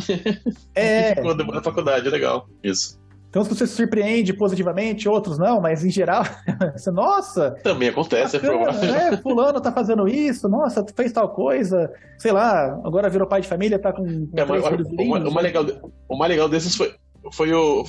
É. 0.74 1.16
Da 1.22 1.62
faculdade, 1.62 2.08
é 2.08 2.12
legal. 2.12 2.48
Isso. 2.64 2.97
Então, 3.30 3.44
se 3.44 3.50
você 3.50 3.68
se 3.68 3.74
surpreende 3.74 4.34
positivamente, 4.34 5.08
outros 5.08 5.38
não, 5.38 5.60
mas 5.60 5.84
em 5.84 5.90
geral, 5.90 6.24
você, 6.74 6.92
nossa. 6.92 7.52
Também 7.64 7.90
acontece, 7.90 8.40
bacana, 8.40 8.54
é 8.54 8.58
provável. 8.58 8.92
Né? 8.92 9.18
Fulano 9.18 9.62
tá 9.62 9.72
fazendo 9.72 10.08
isso, 10.08 10.48
nossa, 10.48 10.86
fez 10.96 11.12
tal 11.12 11.30
coisa, 11.30 11.92
sei 12.18 12.32
lá, 12.32 12.80
agora 12.86 13.10
virou 13.10 13.28
pai 13.28 13.42
de 13.42 13.48
família, 13.48 13.78
tá 13.78 13.92
com. 13.92 14.06
é, 14.36 14.46
mas, 14.46 14.64
o, 14.64 15.28
o, 15.28 15.32
mais 15.32 15.46
legal, 15.46 15.66
o 16.10 16.18
mais 16.18 16.32
legal 16.32 16.50
desses 16.50 16.76
foi, 16.76 16.96
foi 17.32 17.54
o. 17.54 17.84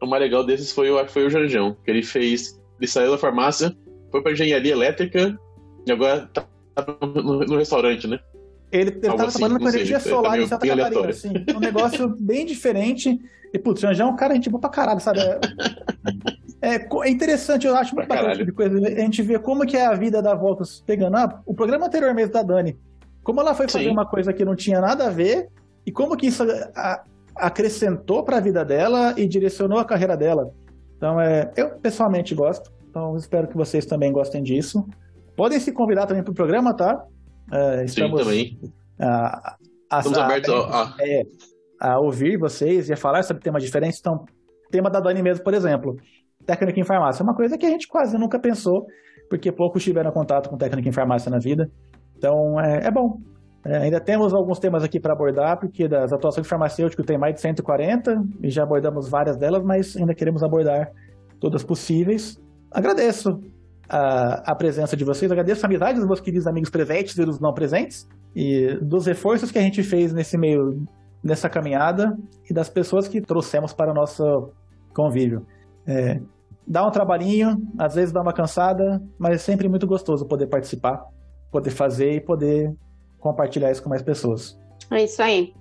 O 0.00 0.06
mais 0.06 0.22
legal 0.22 0.44
desses 0.44 0.70
foi 0.70 0.90
o, 0.90 1.08
foi 1.08 1.26
o 1.26 1.30
Janjão, 1.30 1.76
que 1.84 1.90
ele 1.90 2.04
fez 2.04 2.58
ele 2.78 2.88
saiu 2.88 3.10
da 3.10 3.18
farmácia, 3.18 3.76
foi 4.10 4.22
pra 4.22 4.32
engenharia 4.32 4.72
elétrica 4.72 5.36
e 5.86 5.92
agora 5.92 6.28
tá 6.32 6.46
no, 7.02 7.40
no 7.40 7.56
restaurante, 7.56 8.06
né? 8.06 8.18
Ele, 8.70 8.90
ele 8.90 9.00
tava 9.00 9.26
assim, 9.26 9.38
trabalhando 9.38 9.60
com 9.60 9.68
energia 9.68 10.00
solar 10.00 10.38
em 10.38 10.46
Santa 10.46 10.66
Catarina, 10.66 11.08
assim. 11.08 11.32
Um 11.54 11.60
negócio 11.60 12.08
bem 12.20 12.44
diferente. 12.44 13.18
E, 13.52 13.58
putz, 13.58 13.80
já 13.80 14.04
é 14.04 14.06
um 14.06 14.14
cara, 14.14 14.32
a 14.32 14.36
gente 14.36 14.50
boa 14.50 14.60
pra 14.60 14.68
caralho, 14.68 15.00
sabe? 15.00 15.20
É, 15.20 15.40
é, 16.60 16.74
é, 16.74 17.10
interessante, 17.10 17.66
eu 17.66 17.74
acho 17.74 17.94
muito 17.94 18.08
bacana 18.08 18.44
de 18.44 18.52
coisa. 18.52 18.76
A 18.76 19.00
gente 19.00 19.22
vê 19.22 19.38
como 19.38 19.64
que 19.64 19.76
é 19.76 19.86
a 19.86 19.94
vida 19.94 20.20
da 20.20 20.34
Voltas 20.34 20.82
pegando. 20.86 21.16
Ah, 21.16 21.40
o 21.46 21.54
programa 21.54 21.86
anterior 21.86 22.14
mesmo 22.14 22.32
da 22.32 22.42
Dani. 22.42 22.78
Como 23.22 23.40
ela 23.40 23.54
foi 23.54 23.68
fazer 23.68 23.84
Sim. 23.84 23.90
uma 23.90 24.06
coisa 24.06 24.32
que 24.32 24.44
não 24.44 24.54
tinha 24.54 24.80
nada 24.80 25.06
a 25.06 25.10
ver 25.10 25.48
e 25.86 25.92
como 25.92 26.16
que 26.16 26.26
isso 26.26 26.44
a, 26.74 27.04
acrescentou 27.36 28.22
para 28.22 28.36
a 28.36 28.40
vida 28.40 28.64
dela 28.64 29.14
e 29.16 29.26
direcionou 29.26 29.78
a 29.78 29.84
carreira 29.84 30.16
dela. 30.16 30.50
Então, 30.96 31.20
é, 31.20 31.50
eu 31.56 31.70
pessoalmente 31.70 32.34
gosto. 32.34 32.70
Então, 32.90 33.16
espero 33.16 33.46
que 33.46 33.56
vocês 33.56 33.86
também 33.86 34.12
gostem 34.12 34.42
disso. 34.42 34.86
Podem 35.36 35.60
se 35.60 35.72
convidar 35.72 36.06
também 36.06 36.22
para 36.22 36.32
o 36.32 36.34
programa, 36.34 36.74
tá? 36.74 37.04
É, 37.52 37.84
estamos, 37.84 38.20
Sim, 38.20 38.24
também. 38.24 38.60
A, 39.00 39.56
a, 39.90 39.98
estamos 39.98 40.18
a, 40.18 40.24
abertos 40.24 40.54
a, 40.54 40.96
é, 41.00 41.22
a, 41.80 42.00
ouvir 42.00 42.38
vocês 42.38 42.88
e 42.88 42.92
a 42.92 42.96
falar 42.96 43.22
sobre 43.22 43.42
temas 43.42 43.62
diferentes. 43.62 43.98
Então, 44.00 44.24
tema 44.70 44.90
da 44.90 45.00
Dani 45.00 45.22
mesmo, 45.22 45.44
por 45.44 45.54
exemplo, 45.54 45.96
técnica 46.44 46.78
em 46.78 46.84
farmácia. 46.84 47.22
É 47.22 47.24
uma 47.24 47.34
coisa 47.34 47.56
que 47.56 47.66
a 47.66 47.70
gente 47.70 47.88
quase 47.88 48.16
nunca 48.18 48.38
pensou, 48.38 48.86
porque 49.28 49.50
poucos 49.52 49.82
tiveram 49.82 50.10
contato 50.12 50.48
com 50.48 50.56
técnica 50.56 50.88
em 50.88 50.92
farmácia 50.92 51.30
na 51.30 51.38
vida. 51.38 51.70
Então, 52.16 52.60
é, 52.60 52.86
é 52.86 52.90
bom. 52.90 53.18
É, 53.64 53.76
ainda 53.78 54.00
temos 54.00 54.32
alguns 54.32 54.58
temas 54.58 54.82
aqui 54.82 55.00
para 55.00 55.12
abordar, 55.12 55.58
porque 55.58 55.88
das 55.88 56.12
atuações 56.12 56.46
farmacêuticas 56.46 57.04
tem 57.04 57.18
mais 57.18 57.34
de 57.34 57.40
140 57.40 58.22
e 58.42 58.50
já 58.50 58.62
abordamos 58.62 59.08
várias 59.08 59.36
delas, 59.36 59.62
mas 59.62 59.96
ainda 59.96 60.14
queremos 60.14 60.42
abordar 60.42 60.90
todas 61.40 61.62
possíveis. 61.64 62.40
Agradeço 62.70 63.40
a, 63.88 64.52
a 64.52 64.54
presença 64.54 64.96
de 64.96 65.04
vocês, 65.04 65.30
agradeço 65.30 65.64
a 65.64 65.66
amizade 65.66 65.98
dos 65.98 66.06
meus 66.06 66.20
queridos 66.20 66.46
amigos 66.46 66.70
presentes 66.70 67.16
e 67.16 67.24
dos 67.24 67.40
não 67.40 67.52
presentes, 67.54 68.06
e 68.34 68.76
dos 68.82 69.06
reforços 69.06 69.50
que 69.50 69.58
a 69.58 69.62
gente 69.62 69.82
fez 69.82 70.12
nesse 70.12 70.36
meio, 70.36 70.84
nessa 71.22 71.48
caminhada, 71.48 72.16
e 72.48 72.52
das 72.52 72.68
pessoas 72.68 73.08
que 73.08 73.20
trouxemos 73.20 73.72
para 73.72 73.90
o 73.90 73.94
nosso 73.94 74.52
convívio. 74.94 75.46
É, 75.86 76.20
dá 76.66 76.86
um 76.86 76.90
trabalhinho, 76.90 77.56
às 77.78 77.94
vezes 77.94 78.12
dá 78.12 78.20
uma 78.20 78.32
cansada, 78.32 79.02
mas 79.18 79.36
é 79.36 79.38
sempre 79.38 79.68
muito 79.68 79.86
gostoso 79.86 80.26
poder 80.26 80.48
participar, 80.48 81.02
poder 81.50 81.70
fazer 81.70 82.12
e 82.12 82.20
poder 82.20 82.74
compartilhar 83.18 83.70
isso 83.70 83.82
com 83.82 83.88
mais 83.88 84.02
pessoas. 84.02 84.58
É 84.90 85.02
isso 85.02 85.22
aí. 85.22 85.52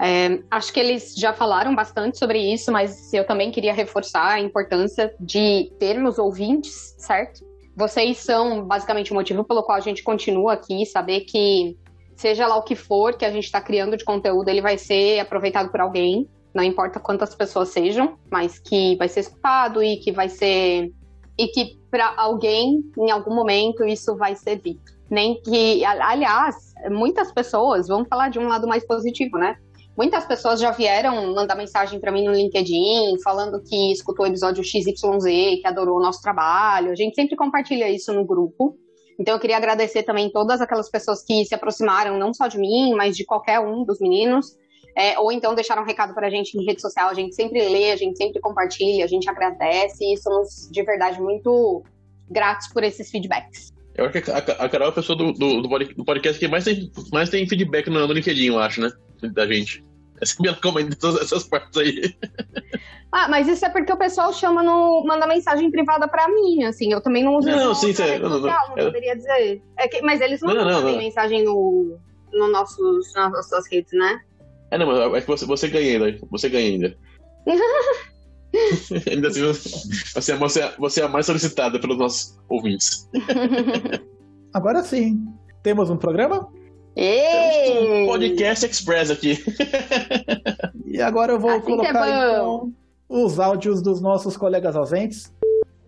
É, 0.00 0.40
acho 0.50 0.72
que 0.72 0.80
eles 0.80 1.14
já 1.16 1.32
falaram 1.32 1.74
bastante 1.74 2.18
sobre 2.18 2.38
isso, 2.38 2.70
mas 2.70 3.12
eu 3.14 3.26
também 3.26 3.50
queria 3.50 3.72
reforçar 3.72 4.34
a 4.34 4.40
importância 4.40 5.14
de 5.18 5.72
termos 5.78 6.18
ouvintes, 6.18 6.94
certo? 6.98 7.40
Vocês 7.76 8.18
são 8.18 8.64
basicamente 8.64 9.12
o 9.12 9.14
motivo 9.14 9.44
pelo 9.44 9.62
qual 9.62 9.76
a 9.76 9.80
gente 9.80 10.02
continua 10.02 10.54
aqui, 10.54 10.86
saber 10.86 11.20
que 11.20 11.76
seja 12.16 12.46
lá 12.46 12.56
o 12.56 12.62
que 12.62 12.74
for 12.74 13.14
que 13.14 13.24
a 13.24 13.30
gente 13.30 13.44
está 13.44 13.60
criando 13.60 13.96
de 13.96 14.04
conteúdo, 14.04 14.48
ele 14.48 14.62
vai 14.62 14.78
ser 14.78 15.20
aproveitado 15.20 15.70
por 15.70 15.80
alguém, 15.80 16.26
não 16.54 16.64
importa 16.64 16.98
quantas 16.98 17.34
pessoas 17.34 17.68
sejam, 17.68 18.16
mas 18.32 18.58
que 18.58 18.96
vai 18.96 19.08
ser 19.08 19.20
escutado 19.20 19.82
e 19.82 19.98
que 19.98 20.10
vai 20.10 20.30
ser. 20.30 20.90
e 21.38 21.48
que 21.48 21.78
para 21.90 22.14
alguém, 22.16 22.82
em 22.96 23.10
algum 23.10 23.34
momento, 23.34 23.84
isso 23.84 24.16
vai 24.16 24.34
servir. 24.34 24.78
Nem 25.10 25.40
que, 25.42 25.84
aliás, 25.84 26.72
muitas 26.90 27.30
pessoas, 27.30 27.88
vamos 27.88 28.08
falar 28.08 28.30
de 28.30 28.38
um 28.38 28.48
lado 28.48 28.66
mais 28.66 28.86
positivo, 28.86 29.36
né? 29.38 29.56
Muitas 29.96 30.26
pessoas 30.26 30.60
já 30.60 30.70
vieram 30.72 31.34
mandar 31.34 31.54
mensagem 31.54 31.98
para 31.98 32.12
mim 32.12 32.24
no 32.24 32.32
LinkedIn, 32.32 33.18
falando 33.24 33.62
que 33.62 33.92
escutou 33.92 34.26
o 34.26 34.28
episódio 34.28 34.62
XYZ, 34.62 35.24
que 35.24 35.62
adorou 35.64 35.96
o 35.96 36.02
nosso 36.02 36.20
trabalho. 36.20 36.90
A 36.90 36.94
gente 36.94 37.14
sempre 37.14 37.34
compartilha 37.34 37.88
isso 37.88 38.12
no 38.12 38.24
grupo. 38.24 38.76
Então 39.18 39.34
eu 39.34 39.40
queria 39.40 39.56
agradecer 39.56 40.02
também 40.02 40.30
todas 40.30 40.60
aquelas 40.60 40.90
pessoas 40.90 41.24
que 41.24 41.46
se 41.46 41.54
aproximaram, 41.54 42.18
não 42.18 42.34
só 42.34 42.46
de 42.46 42.58
mim, 42.58 42.92
mas 42.94 43.16
de 43.16 43.24
qualquer 43.24 43.58
um 43.58 43.84
dos 43.84 43.98
meninos. 43.98 44.54
É, 44.94 45.18
ou 45.18 45.32
então 45.32 45.54
deixaram 45.54 45.82
um 45.82 45.86
recado 45.86 46.14
para 46.14 46.26
a 46.26 46.30
gente 46.30 46.58
em 46.58 46.64
rede 46.66 46.82
social. 46.82 47.08
A 47.08 47.14
gente 47.14 47.34
sempre 47.34 47.66
lê, 47.66 47.92
a 47.92 47.96
gente 47.96 48.18
sempre 48.18 48.38
compartilha, 48.40 49.02
a 49.02 49.08
gente 49.08 49.28
agradece 49.30 50.04
e 50.04 50.16
somos 50.18 50.68
de 50.70 50.82
verdade 50.82 51.18
muito 51.20 51.82
gratos 52.30 52.68
por 52.68 52.84
esses 52.84 53.10
feedbacks. 53.10 53.72
Eu 53.94 54.04
acho 54.04 54.22
que 54.22 54.30
a, 54.30 54.36
a 54.36 54.68
Carol 54.68 54.88
é 54.88 54.90
a 54.90 54.92
pessoa 54.94 55.16
do, 55.16 55.32
do, 55.32 55.62
do, 55.62 56.04
podcast 56.04 56.38
que 56.38 56.46
mais 56.46 56.64
tem, 56.64 56.90
mais 57.10 57.30
tem 57.30 57.48
feedback 57.48 57.88
no, 57.88 58.06
no 58.06 58.12
LinkedIn, 58.12 58.48
eu 58.48 58.58
acho, 58.58 58.82
né? 58.82 58.90
Da 59.32 59.46
gente. 59.46 59.84
Essa 60.20 60.34
é 60.38 60.42
minha 60.42 60.54
comenta 60.54 60.96
todas 60.96 61.20
essas 61.22 61.44
partes 61.44 61.76
aí. 61.78 62.16
Ah, 63.12 63.28
mas 63.28 63.48
isso 63.48 63.64
é 63.64 63.68
porque 63.68 63.92
o 63.92 63.96
pessoal 63.96 64.32
chama 64.32 64.62
no. 64.62 65.04
manda 65.06 65.26
mensagem 65.26 65.70
privada 65.70 66.08
pra 66.08 66.28
mim, 66.28 66.64
assim. 66.64 66.92
Eu 66.92 67.00
também 67.00 67.24
não 67.24 67.36
uso 67.36 67.48
não, 67.48 67.74
sim, 67.74 67.92
sim, 67.92 68.18
não, 68.18 68.28
não, 68.28 68.40
não, 68.40 68.48
não 68.48 68.74
poderia 68.74 69.16
dizer. 69.16 69.62
É 69.78 69.88
que, 69.88 70.02
mas 70.02 70.20
eles 70.20 70.40
mandam 70.42 70.64
não, 70.64 70.80
também 70.80 70.98
mensagem 70.98 71.44
no, 71.44 71.98
no 72.32 72.48
nossos, 72.48 73.12
nas 73.14 73.32
nossas 73.32 73.70
redes, 73.70 73.92
né? 73.92 74.20
É, 74.70 74.78
não, 74.78 74.86
mas 74.86 75.14
é 75.14 75.20
que 75.20 75.26
você, 75.26 75.46
você 75.46 75.68
ganha 75.68 75.92
ainda. 75.92 76.26
Você 76.30 76.48
ganha 76.48 76.66
ainda. 76.66 76.96
ainda 79.10 79.28
assim, 79.28 79.42
você, 79.42 80.32
é, 80.32 80.36
você, 80.36 80.72
você 80.78 81.00
é 81.00 81.04
a 81.04 81.08
mais 81.08 81.26
solicitada 81.26 81.78
pelos 81.78 81.98
nossos 81.98 82.38
ouvintes. 82.48 83.08
Agora 84.52 84.82
sim. 84.82 85.24
Temos 85.62 85.90
um 85.90 85.96
programa? 85.96 86.48
Ei! 86.98 88.04
Um 88.04 88.06
podcast 88.06 88.64
Express 88.64 89.10
aqui. 89.10 89.36
e 90.86 90.98
agora 91.02 91.34
eu 91.34 91.38
vou 91.38 91.50
assim 91.50 91.60
colocar 91.60 92.08
é 92.08 92.32
então, 92.32 92.72
os 93.06 93.38
áudios 93.38 93.82
dos 93.82 94.00
nossos 94.00 94.34
colegas 94.34 94.74
ausentes. 94.74 95.30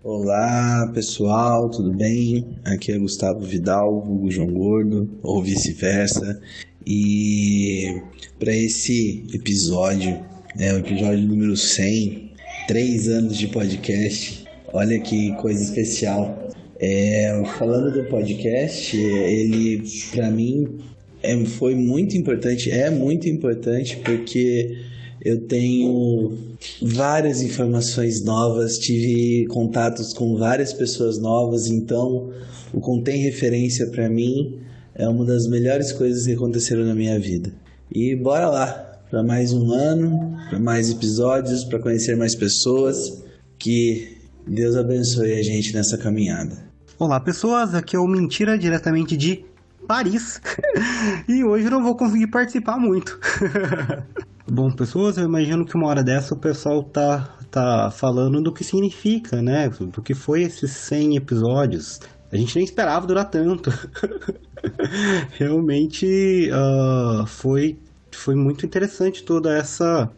Olá 0.05 0.91
pessoal, 0.93 1.71
tudo 1.71 1.95
bem? 1.95 2.59
Aqui 2.63 2.93
é 2.93 2.99
Gustavo 2.99 3.41
Vidal, 3.41 3.97
Hugo 3.97 4.31
João 4.31 4.53
Gordo, 4.53 5.09
ou 5.23 5.43
vice-versa. 5.43 6.43
E 6.87 8.03
para 8.39 8.55
esse 8.55 9.25
episódio, 9.33 10.23
é 10.59 10.75
o 10.75 10.79
episódio 10.81 11.27
número 11.27 11.57
100, 11.57 12.33
três 12.67 13.09
anos 13.09 13.39
de 13.39 13.49
podcast. 13.49 14.45
Olha 14.75 15.01
que 15.01 15.35
coisa 15.37 15.63
especial. 15.63 16.51
É, 16.79 17.43
falando 17.57 17.91
do 17.91 18.05
podcast, 18.11 18.95
ele 18.95 19.83
para 20.13 20.31
mim 20.31 20.79
é, 21.23 21.45
foi 21.45 21.75
muito 21.75 22.17
importante, 22.17 22.71
é 22.71 22.91
muito 22.91 23.29
importante 23.29 23.97
porque 24.05 24.79
eu 25.21 25.47
tenho 25.47 26.37
várias 26.83 27.43
informações 27.43 28.25
novas, 28.25 28.79
tive 28.79 29.47
contatos 29.49 30.13
com 30.13 30.37
várias 30.37 30.73
pessoas 30.73 31.19
novas, 31.19 31.67
então 31.67 32.31
o 32.73 32.81
Contém 32.81 33.23
Referência 33.23 33.87
para 33.89 34.09
mim 34.09 34.59
é 34.95 35.09
uma 35.09 35.25
das 35.25 35.47
melhores 35.47 35.93
coisas 35.93 36.27
que 36.27 36.33
aconteceram 36.33 36.85
na 36.85 36.95
minha 36.95 37.19
vida. 37.19 37.53
E 37.91 38.15
bora 38.15 38.49
lá 38.49 39.01
para 39.11 39.23
mais 39.23 39.53
um 39.53 39.73
ano, 39.73 40.37
para 40.51 40.59
mais 40.59 40.91
episódios, 40.91 41.65
para 41.65 41.79
conhecer 41.79 42.17
mais 42.17 42.35
pessoas. 42.35 43.23
Que 43.59 44.19
Deus 44.47 44.77
abençoe 44.77 45.33
a 45.33 45.43
gente 45.43 45.75
nessa 45.75 45.97
caminhada. 45.97 46.69
Olá, 46.99 47.19
pessoas. 47.19 47.75
Aqui 47.75 47.97
é 47.97 47.99
o 47.99 48.07
Mentira 48.07 48.59
diretamente 48.59 49.17
de 49.17 49.45
Paris. 49.89 50.41
e 51.27 51.43
hoje 51.43 51.71
não 51.71 51.83
vou 51.83 51.97
conseguir 51.97 52.27
participar 52.27 52.77
muito. 52.79 53.19
Bom, 54.47 54.71
pessoas, 54.71 55.17
eu 55.17 55.25
imagino 55.25 55.65
que 55.65 55.77
uma 55.77 55.89
hora 55.89 56.03
dessa 56.03 56.35
o 56.35 56.39
pessoal 56.39 56.83
tá, 56.83 57.37
tá 57.51 57.91
falando 57.91 58.43
do 58.43 58.53
que 58.53 58.63
significa, 58.63 59.43
né? 59.43 59.69
Do 59.69 60.03
que 60.03 60.15
foi 60.15 60.43
esses 60.43 60.71
100 60.71 61.17
episódios. 61.17 62.01
A 62.31 62.37
gente 62.37 62.55
nem 62.57 62.65
esperava 62.65 63.07
durar 63.07 63.31
tanto. 63.31 63.71
Realmente 65.39 66.51
uh, 66.51 67.27
foi, 67.27 67.79
foi 68.13 68.35
muito 68.35 68.67
interessante 68.67 69.25
toda 69.25 69.57
essa 69.57 70.11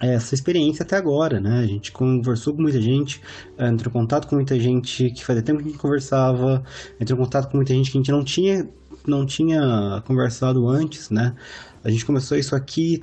essa 0.00 0.32
experiência 0.32 0.84
até 0.84 0.96
agora, 0.96 1.40
né? 1.40 1.58
A 1.58 1.66
gente 1.66 1.90
conversou 1.90 2.54
com 2.54 2.62
muita 2.62 2.80
gente, 2.80 3.20
entrou 3.58 3.90
em 3.90 3.92
contato 3.92 4.28
com 4.28 4.36
muita 4.36 4.58
gente 4.58 5.10
que 5.10 5.24
fazia 5.24 5.42
tempo 5.42 5.58
que 5.58 5.68
a 5.68 5.70
gente 5.72 5.80
conversava, 5.80 6.62
entrou 7.00 7.18
em 7.18 7.24
contato 7.24 7.50
com 7.50 7.56
muita 7.56 7.74
gente 7.74 7.90
que 7.90 7.98
a 7.98 8.00
gente 8.00 8.12
não 8.12 8.22
tinha, 8.22 8.68
não 9.08 9.26
tinha 9.26 10.02
conversado 10.06 10.68
antes, 10.68 11.10
né? 11.10 11.34
A 11.82 11.90
gente 11.90 12.04
começou 12.04 12.36
isso 12.36 12.54
aqui 12.54 13.02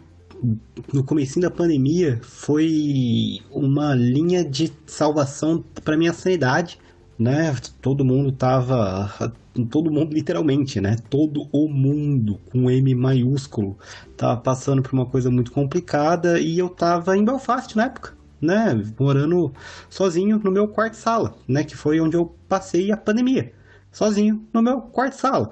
no 0.93 1.03
começo 1.03 1.39
da 1.39 1.49
pandemia, 1.49 2.19
foi 2.21 3.39
uma 3.51 3.95
linha 3.95 4.43
de 4.43 4.71
salvação 4.85 5.63
para 5.83 5.97
minha 5.97 6.13
sanidade, 6.13 6.79
né? 7.17 7.55
Todo 7.81 8.05
mundo 8.05 8.31
tava. 8.31 9.33
Todo 9.69 9.89
mundo, 9.89 10.13
literalmente, 10.13 10.81
né? 10.81 10.97
Todo 11.09 11.47
o 11.51 11.69
mundo, 11.69 12.41
com 12.51 12.69
M 12.69 12.93
maiúsculo, 12.93 13.77
tava 14.17 14.41
passando 14.41 14.81
por 14.81 14.91
uma 14.91 15.05
coisa 15.05 15.31
muito 15.31 15.51
complicada 15.51 16.39
e 16.39 16.59
eu 16.59 16.67
tava 16.67 17.15
em 17.17 17.23
Belfast 17.23 17.73
na 17.75 17.85
época, 17.85 18.13
né? 18.41 18.75
Morando 18.99 19.53
sozinho 19.89 20.39
no 20.43 20.51
meu 20.51 20.67
quarto 20.67 20.95
sala, 20.95 21.37
né? 21.47 21.63
Que 21.63 21.75
foi 21.75 22.01
onde 22.01 22.17
eu 22.17 22.35
passei 22.49 22.91
a 22.91 22.97
pandemia. 22.97 23.53
Sozinho 23.95 24.45
no 24.53 24.61
meu 24.61 24.81
quarto 24.81 25.13
sala. 25.13 25.49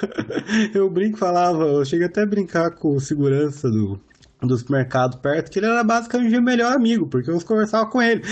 eu 0.72 0.88
brinco, 0.88 1.18
falava, 1.18 1.62
eu 1.62 1.84
cheguei 1.84 2.06
até 2.06 2.22
a 2.22 2.26
brincar 2.26 2.70
com 2.70 2.96
o 2.96 3.00
segurança 3.00 3.70
do, 3.70 4.00
do 4.40 4.56
supermercado 4.56 5.18
perto, 5.18 5.50
que 5.50 5.58
ele 5.58 5.66
era 5.66 5.84
basicamente 5.84 6.30
meu 6.30 6.40
melhor 6.40 6.72
amigo, 6.72 7.06
porque 7.06 7.30
eu 7.30 7.38
conversava 7.42 7.84
com 7.90 8.00
ele. 8.00 8.22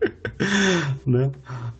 né? 1.04 1.30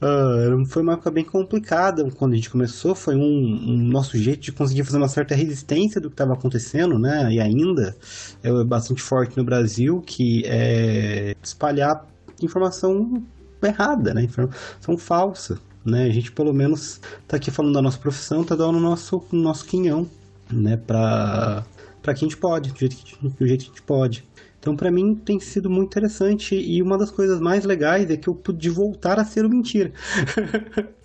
Uh, 0.03 0.67
foi 0.67 0.83
uma 0.83 0.93
época 0.93 1.11
bem 1.11 1.25
complicada 1.25 2.07
quando 2.11 2.35
a 2.35 2.37
gente 2.37 2.51
começou, 2.51 2.95
foi 2.95 3.17
um, 3.17 3.23
um, 3.23 3.89
nosso 3.89 4.19
jeito 4.19 4.43
de 4.43 4.53
conseguir 4.53 4.85
fazer 4.85 4.99
uma 4.99 5.09
certa 5.09 5.35
resistência 5.35 5.99
do 5.99 6.11
que 6.11 6.15
estava 6.15 6.35
acontecendo, 6.35 6.99
né? 6.99 7.33
E 7.33 7.41
ainda 7.41 7.97
é 8.43 8.65
bastante 8.65 9.01
forte 9.01 9.35
no 9.39 9.45
Brasil, 9.45 10.03
que 10.03 10.43
é 10.45 11.35
espalhar 11.43 12.07
informação 12.43 13.23
errada, 13.63 14.13
né? 14.13 14.25
Informação 14.25 14.99
falsa, 14.99 15.59
né? 15.85 16.05
A 16.05 16.11
gente 16.11 16.33
pelo 16.33 16.53
menos 16.53 17.01
tá 17.27 17.37
aqui 17.37 17.51
falando 17.51 17.75
da 17.75 17.83
nossa 17.83 17.99
profissão, 17.99 18.45
tá 18.45 18.55
dando 18.55 18.79
o 18.79 18.81
nosso, 18.81 19.25
nosso 19.33 19.65
quinhão, 19.65 20.09
né? 20.51 20.77
Pra 20.77 21.65
para 22.03 22.15
quem 22.15 22.27
a 22.27 22.31
gente 22.31 22.37
pode, 22.39 22.73
do 22.73 22.79
jeito 22.79 22.97
que, 22.97 23.17
do 23.29 23.47
jeito 23.47 23.65
que 23.65 23.71
a 23.71 23.75
gente 23.75 23.83
pode. 23.83 24.25
Então, 24.59 24.77
para 24.77 24.91
mim, 24.91 25.15
tem 25.15 25.41
sido 25.41 25.71
muito 25.71 25.91
interessante 25.91 26.55
e 26.55 26.83
uma 26.83 26.99
das 26.99 27.11
coisas 27.11 27.41
mais 27.41 27.65
legais 27.65 28.11
é 28.11 28.17
que 28.17 28.29
eu 28.29 28.35
pude 28.35 28.69
voltar 28.69 29.19
a 29.19 29.25
ser 29.25 29.45
o 29.45 29.49
mentira. 29.49 29.93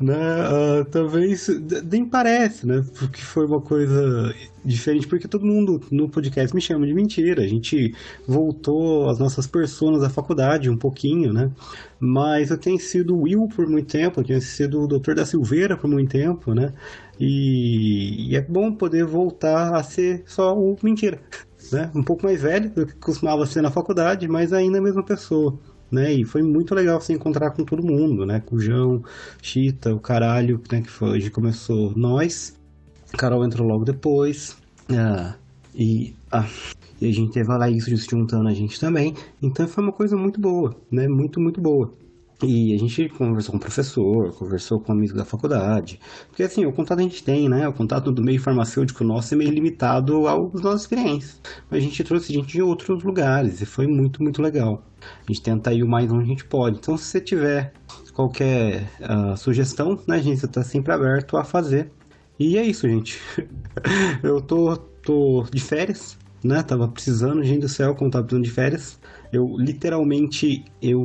né? 0.00 0.80
Uh, 0.80 0.84
talvez 0.86 1.48
nem 1.90 2.04
parece, 2.04 2.66
né? 2.66 2.84
Porque 2.98 3.20
foi 3.20 3.46
uma 3.46 3.60
coisa 3.60 4.34
diferente, 4.64 5.06
porque 5.06 5.28
todo 5.28 5.44
mundo 5.44 5.80
no 5.90 6.08
podcast 6.08 6.54
me 6.54 6.60
chama 6.60 6.86
de 6.86 6.94
mentira. 6.94 7.42
A 7.42 7.46
gente 7.46 7.94
voltou 8.26 9.08
às 9.08 9.18
nossas 9.18 9.46
personas 9.46 10.02
da 10.02 10.10
faculdade 10.10 10.70
um 10.70 10.76
pouquinho, 10.76 11.32
né? 11.32 11.50
Mas 12.00 12.50
eu 12.50 12.58
tenho 12.58 12.78
sido 12.78 13.18
Will 13.18 13.48
por 13.48 13.66
muito 13.66 13.90
tempo, 13.90 14.20
eu 14.20 14.24
tenho 14.24 14.40
sido 14.40 14.82
o 14.82 14.88
Dr. 14.88 15.14
da 15.14 15.26
Silveira 15.26 15.76
por 15.76 15.88
muito 15.88 16.10
tempo, 16.10 16.54
né? 16.54 16.72
E, 17.18 18.30
e 18.30 18.36
é 18.36 18.40
bom 18.40 18.72
poder 18.72 19.04
voltar 19.04 19.74
a 19.74 19.82
ser 19.82 20.22
só 20.26 20.56
o 20.58 20.76
mentira. 20.82 21.20
Né? 21.72 21.90
Um 21.94 22.02
pouco 22.02 22.24
mais 22.24 22.42
velho 22.42 22.70
do 22.70 22.86
que 22.86 22.94
costumava 22.96 23.46
ser 23.46 23.62
na 23.62 23.70
faculdade, 23.70 24.28
mas 24.28 24.52
ainda 24.52 24.78
a 24.78 24.82
mesma 24.82 25.02
pessoa 25.02 25.58
né? 25.94 26.12
E 26.12 26.24
foi 26.24 26.42
muito 26.42 26.74
legal 26.74 27.00
se 27.00 27.12
encontrar 27.12 27.52
com 27.52 27.64
todo 27.64 27.82
mundo, 27.82 28.26
né? 28.26 28.40
Com 28.44 28.56
o 28.56 28.60
João, 28.60 29.02
Chita, 29.40 29.94
o 29.94 30.00
caralho, 30.00 30.60
né? 30.70 30.82
Que 30.82 30.90
foi, 30.90 31.10
hoje 31.10 31.30
começou 31.30 31.92
nós. 31.96 32.54
Carol 33.16 33.44
entrou 33.44 33.66
logo 33.66 33.84
depois. 33.84 34.56
Ah, 34.90 35.34
e, 35.74 36.14
ah, 36.30 36.48
e 37.00 37.08
a 37.08 37.12
gente 37.12 37.32
teve 37.32 37.50
a 37.50 37.56
Laís 37.56 37.84
se 37.84 37.96
juntando 37.96 38.48
a 38.48 38.54
gente 38.54 38.78
também. 38.78 39.14
Então 39.42 39.66
foi 39.66 39.82
uma 39.82 39.92
coisa 39.92 40.16
muito 40.16 40.40
boa, 40.40 40.76
né? 40.90 41.08
Muito, 41.08 41.40
muito 41.40 41.60
boa. 41.60 41.92
E 42.42 42.74
a 42.74 42.78
gente 42.78 43.08
conversou 43.10 43.52
com 43.52 43.58
o 43.58 43.60
professor, 43.60 44.32
conversou 44.34 44.80
com 44.80 44.92
amigos 44.92 45.16
da 45.16 45.24
faculdade. 45.24 46.00
Porque 46.28 46.42
assim, 46.42 46.66
o 46.66 46.72
contato 46.72 46.98
a 46.98 47.02
gente 47.02 47.22
tem, 47.22 47.48
né? 47.48 47.66
O 47.68 47.72
contato 47.72 48.10
do 48.10 48.22
meio 48.22 48.40
farmacêutico 48.40 49.04
nosso 49.04 49.34
é 49.34 49.36
meio 49.36 49.50
limitado 49.50 50.26
às 50.26 50.60
nossas 50.60 50.82
experiências. 50.82 51.40
Mas 51.70 51.80
a 51.80 51.86
gente 51.86 52.02
trouxe 52.02 52.32
gente 52.32 52.48
de 52.48 52.62
outros 52.62 53.02
lugares 53.04 53.60
e 53.60 53.66
foi 53.66 53.86
muito, 53.86 54.22
muito 54.22 54.42
legal. 54.42 54.82
A 55.00 55.32
gente 55.32 55.42
tenta 55.42 55.72
ir 55.72 55.82
o 55.82 55.88
mais 55.88 56.10
onde 56.10 56.24
a 56.24 56.26
gente 56.26 56.44
pode. 56.44 56.78
Então, 56.78 56.96
se 56.96 57.04
você 57.04 57.20
tiver 57.20 57.72
qualquer 58.12 58.90
uh, 59.00 59.36
sugestão, 59.36 59.98
né, 60.06 60.16
a 60.16 60.22
gente 60.22 60.44
está 60.44 60.62
sempre 60.62 60.92
aberto 60.92 61.36
a 61.36 61.44
fazer. 61.44 61.90
E 62.38 62.58
é 62.58 62.66
isso, 62.66 62.88
gente. 62.88 63.20
Eu 64.22 64.40
tô, 64.40 64.76
tô 64.76 65.44
de 65.52 65.60
férias, 65.60 66.18
né? 66.44 66.62
Tava 66.62 66.86
precisando, 66.86 67.42
gente 67.42 67.60
do 67.60 67.68
céu, 67.68 67.94
como 67.94 68.10
tava 68.10 68.24
precisando 68.24 68.44
de 68.44 68.50
férias. 68.50 69.00
Eu 69.32 69.56
literalmente 69.58 70.64
eu 70.80 71.02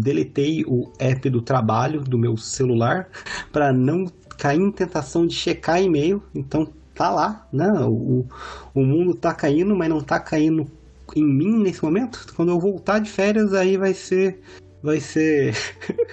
deletei 0.00 0.64
o 0.66 0.92
app 0.98 1.30
do 1.30 1.40
trabalho 1.40 2.02
do 2.02 2.18
meu 2.18 2.36
celular 2.36 3.08
para 3.52 3.72
não 3.72 4.06
cair 4.36 4.60
em 4.60 4.72
tentação 4.72 5.26
de 5.26 5.34
checar 5.34 5.80
e-mail. 5.80 6.22
Então 6.34 6.68
tá 6.94 7.10
lá, 7.10 7.46
né? 7.52 7.70
O, 7.86 8.26
o 8.74 8.80
mundo 8.84 9.14
tá 9.14 9.32
caindo, 9.32 9.76
mas 9.76 9.88
não 9.88 10.00
tá 10.00 10.18
caindo 10.18 10.66
em 11.14 11.24
mim 11.24 11.62
nesse 11.62 11.82
momento. 11.84 12.26
Quando 12.34 12.50
eu 12.50 12.58
voltar 12.58 12.98
de 12.98 13.08
férias, 13.08 13.54
aí 13.54 13.76
vai 13.76 13.94
ser. 13.94 14.40
Vai 14.82 15.00
ser. 15.00 15.54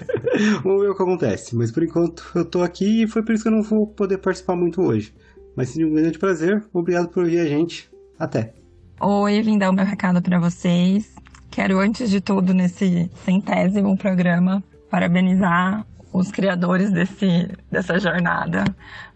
Vamos 0.63 0.82
ver 0.82 0.89
o 0.92 0.96
que 0.96 1.04
acontece. 1.04 1.56
Mas 1.56 1.72
por 1.72 1.84
enquanto 1.84 2.24
eu 2.36 2.46
tô 2.46 2.62
aqui 2.62 3.04
e 3.04 3.08
foi 3.08 3.24
por 3.24 3.34
isso 3.34 3.44
que 3.44 3.50
eu 3.50 3.54
não 3.54 3.63
vou 3.63 3.88
poder 3.88 4.20
participar 4.20 4.56
muito 4.56 4.82
hoje. 4.82 5.13
Mas 5.56 5.70
seja 5.70 5.86
um 5.86 5.94
grande 5.94 6.20
prazer. 6.20 6.63
Obrigado 6.74 7.10
por 7.10 7.24
ouvir 7.24 7.39
a 7.39 7.46
gente. 7.46 7.92
Até. 8.17 8.54
Oi, 8.99 9.41
vim 9.41 9.58
dar 9.58 9.69
o 9.69 9.73
meu 9.73 9.86
recado 9.86 10.21
para 10.21 10.39
vocês. 10.39 11.13
Quero, 11.52 11.80
antes 11.80 12.10
de 12.10 12.21
tudo, 12.21 12.54
nesse 12.54 13.10
centésimo 13.26 13.97
programa, 13.97 14.63
parabenizar 14.89 15.86
os 16.12 16.32
criadores 16.32 16.91
desse, 16.91 17.49
dessa 17.71 17.99
jornada. 17.99 18.63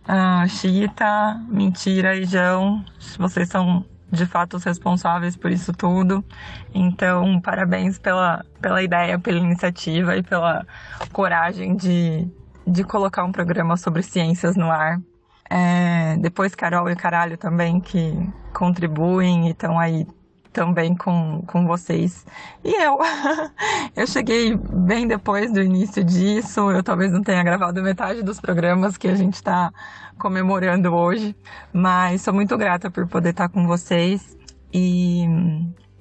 Uh, 0.07 0.47
Chita, 0.47 1.39
Mentira 1.47 2.15
e 2.15 2.25
João, 2.25 2.83
vocês 3.17 3.49
são 3.49 3.85
de 4.11 4.25
fato 4.25 4.57
os 4.57 4.63
responsáveis 4.63 5.35
por 5.35 5.51
isso 5.51 5.73
tudo. 5.73 6.23
Então, 6.73 7.39
parabéns 7.41 7.99
pela, 7.99 8.45
pela 8.61 8.81
ideia, 8.81 9.19
pela 9.19 9.37
iniciativa 9.37 10.17
e 10.17 10.23
pela 10.23 10.65
coragem 11.11 11.75
de, 11.75 12.27
de 12.65 12.83
colocar 12.83 13.23
um 13.23 13.31
programa 13.31 13.77
sobre 13.77 14.01
ciências 14.01 14.55
no 14.55 14.71
ar. 14.71 14.99
É, 15.49 16.17
depois 16.17 16.55
Carol 16.55 16.89
e 16.89 16.95
Caralho 16.95 17.37
também 17.37 17.79
que 17.79 18.13
contribuem 18.53 19.47
e 19.47 19.51
estão 19.51 19.79
aí 19.79 20.05
também 20.51 20.95
com, 20.95 21.43
com 21.45 21.67
vocês. 21.67 22.25
E 22.63 22.73
eu, 22.83 22.97
eu 23.95 24.07
cheguei 24.07 24.55
bem 24.55 25.07
depois 25.07 25.51
do 25.53 25.61
início 25.61 26.03
disso, 26.03 26.71
eu 26.71 26.81
talvez 26.81 27.11
não 27.11 27.21
tenha 27.21 27.43
gravado 27.43 27.81
metade 27.83 28.23
dos 28.23 28.39
programas 28.39 28.97
que 28.97 29.07
a 29.07 29.15
gente 29.15 29.35
está 29.35 29.71
comemorando 30.17 30.93
hoje, 30.93 31.35
mas 31.71 32.23
sou 32.23 32.33
muito 32.33 32.57
grata 32.57 32.89
por 32.89 33.07
poder 33.07 33.29
estar 33.29 33.49
com 33.49 33.67
vocês 33.67 34.35
e, 34.73 35.25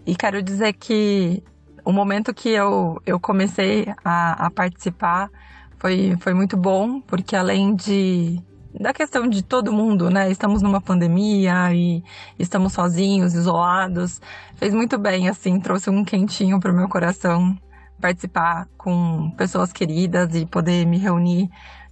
e 0.07 0.17
quero 0.17 0.43
dizer 0.43 0.73
que 0.73 1.43
o 1.85 1.93
momento 1.93 2.33
que 2.33 2.49
eu, 2.49 3.01
eu 3.05 3.21
comecei 3.21 3.87
a, 4.03 4.47
a 4.47 4.51
participar 4.51 5.31
foi, 5.79 6.17
foi 6.21 6.33
muito 6.33 6.57
bom, 6.57 7.01
porque 7.01 7.37
além 7.37 7.77
de 7.77 8.43
da 8.79 8.93
questão 8.93 9.27
de 9.27 9.43
todo 9.43 9.73
mundo, 9.73 10.11
né? 10.11 10.31
Estamos 10.31 10.63
numa 10.63 10.81
pandemia 10.81 11.73
e 11.73 12.03
estamos 12.39 12.73
sozinhos, 12.73 13.35
isolados. 13.35 14.21
Fez 14.57 14.75
muito 14.75 14.99
bem, 14.99 15.29
assim, 15.29 15.59
trouxe 15.59 15.89
um 15.91 16.05
quentinho 16.05 16.61
para 16.61 16.73
o 16.73 16.75
meu 16.75 16.89
coração 16.89 17.57
participar 18.01 18.69
com 18.77 19.31
pessoas 19.37 19.73
queridas 19.73 20.35
e 20.35 20.45
poder 20.45 20.85
me 20.85 20.99
reunir 20.99 21.49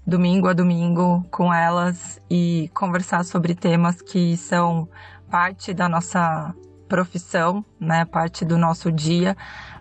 domingo 0.06 0.48
a 0.48 0.52
domingo 0.52 1.24
com 1.30 1.52
elas 1.52 2.20
e 2.30 2.70
conversar 2.74 3.24
sobre 3.24 3.54
temas 3.54 4.02
que 4.02 4.36
são 4.36 4.86
parte 5.30 5.72
da 5.72 5.88
nossa 5.88 6.54
profissão, 6.86 7.64
né, 7.80 8.04
parte 8.04 8.44
do 8.44 8.58
nosso 8.58 8.92
dia, 8.92 9.34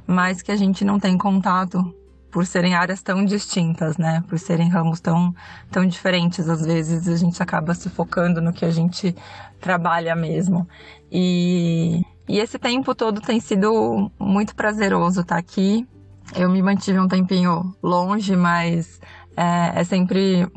mas 0.07 0.41
que 0.41 0.51
a 0.51 0.55
gente 0.55 0.85
não 0.85 0.97
tem 0.97 1.17
contato 1.17 1.93
por 2.33 2.47
serem 2.47 2.73
áreas 2.73 3.03
tão 3.03 3.23
distintas, 3.23 3.95
né? 3.95 4.23
Por 4.27 4.39
serem 4.39 4.67
ramos 4.67 4.99
tão, 4.99 5.35
tão 5.69 5.85
diferentes, 5.85 6.49
às 6.49 6.65
vezes 6.65 7.07
a 7.07 7.15
gente 7.15 7.41
acaba 7.43 7.75
se 7.75 7.91
focando 7.91 8.41
no 8.41 8.51
que 8.51 8.65
a 8.65 8.71
gente 8.71 9.15
trabalha 9.61 10.15
mesmo. 10.15 10.67
E, 11.11 12.01
e 12.27 12.39
esse 12.39 12.57
tempo 12.57 12.95
todo 12.95 13.21
tem 13.21 13.39
sido 13.39 14.11
muito 14.19 14.55
prazeroso 14.55 15.21
estar 15.21 15.37
aqui. 15.37 15.87
Eu 16.35 16.49
me 16.49 16.59
mantive 16.59 16.99
um 16.99 17.07
tempinho 17.07 17.75
longe, 17.83 18.35
mas 18.35 18.99
é, 19.37 19.81
é 19.81 19.83
sempre 19.83 20.47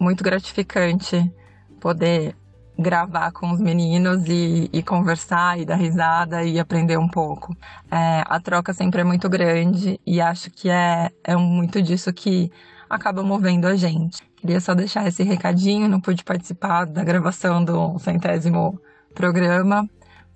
muito 0.00 0.24
gratificante 0.24 1.32
poder 1.78 2.34
gravar 2.80 3.30
com 3.32 3.50
os 3.50 3.60
meninos 3.60 4.24
e, 4.26 4.68
e, 4.72 4.82
conversar 4.82 5.60
e 5.60 5.64
dar 5.64 5.76
risada 5.76 6.42
e 6.42 6.58
aprender 6.58 6.98
um 6.98 7.08
pouco. 7.08 7.54
É, 7.90 8.22
a 8.26 8.40
troca 8.40 8.72
sempre 8.72 9.02
é 9.02 9.04
muito 9.04 9.28
grande 9.28 10.00
e 10.06 10.20
acho 10.20 10.50
que 10.50 10.70
é, 10.70 11.10
é 11.22 11.36
muito 11.36 11.82
disso 11.82 12.12
que 12.12 12.50
acaba 12.88 13.22
movendo 13.22 13.66
a 13.66 13.76
gente. 13.76 14.22
Queria 14.36 14.60
só 14.60 14.74
deixar 14.74 15.06
esse 15.06 15.22
recadinho, 15.22 15.88
não 15.88 16.00
pude 16.00 16.24
participar 16.24 16.86
da 16.86 17.04
gravação 17.04 17.62
do 17.62 17.98
centésimo 17.98 18.80
programa, 19.14 19.86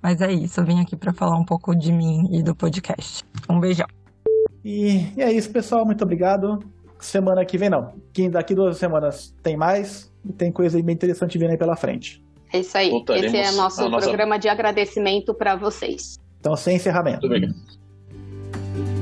mas 0.02 0.20
é 0.20 0.30
isso, 0.30 0.60
eu 0.60 0.64
vim 0.64 0.80
aqui 0.80 0.94
para 0.94 1.12
falar 1.12 1.38
um 1.38 1.44
pouco 1.44 1.74
de 1.74 1.90
mim 1.90 2.28
e 2.30 2.42
do 2.42 2.54
podcast. 2.54 3.24
Um 3.48 3.58
beijão. 3.58 3.86
E, 4.62 5.12
e 5.16 5.22
é 5.22 5.32
isso, 5.32 5.50
pessoal, 5.50 5.84
muito 5.84 6.04
obrigado. 6.04 6.58
Semana 6.98 7.44
que 7.44 7.58
vem 7.58 7.68
não. 7.68 7.94
Daqui 8.30 8.54
duas 8.54 8.78
semanas 8.78 9.34
tem 9.42 9.56
mais 9.56 10.12
e 10.24 10.32
tem 10.32 10.50
coisa 10.50 10.82
bem 10.82 10.94
interessante 10.94 11.38
vindo 11.38 11.50
aí 11.50 11.58
pela 11.58 11.76
frente. 11.76 12.24
É 12.54 12.60
isso 12.60 12.78
aí. 12.78 12.88
Voltaremos 12.88 13.34
Esse 13.34 13.36
é 13.36 13.50
nosso 13.56 13.88
nossa... 13.88 14.06
programa 14.06 14.38
de 14.38 14.48
agradecimento 14.48 15.34
para 15.34 15.56
vocês. 15.56 16.20
Então, 16.38 16.54
sem 16.54 16.76
encerramento. 16.76 17.26
Muito 17.26 17.26
obrigado. 17.26 18.93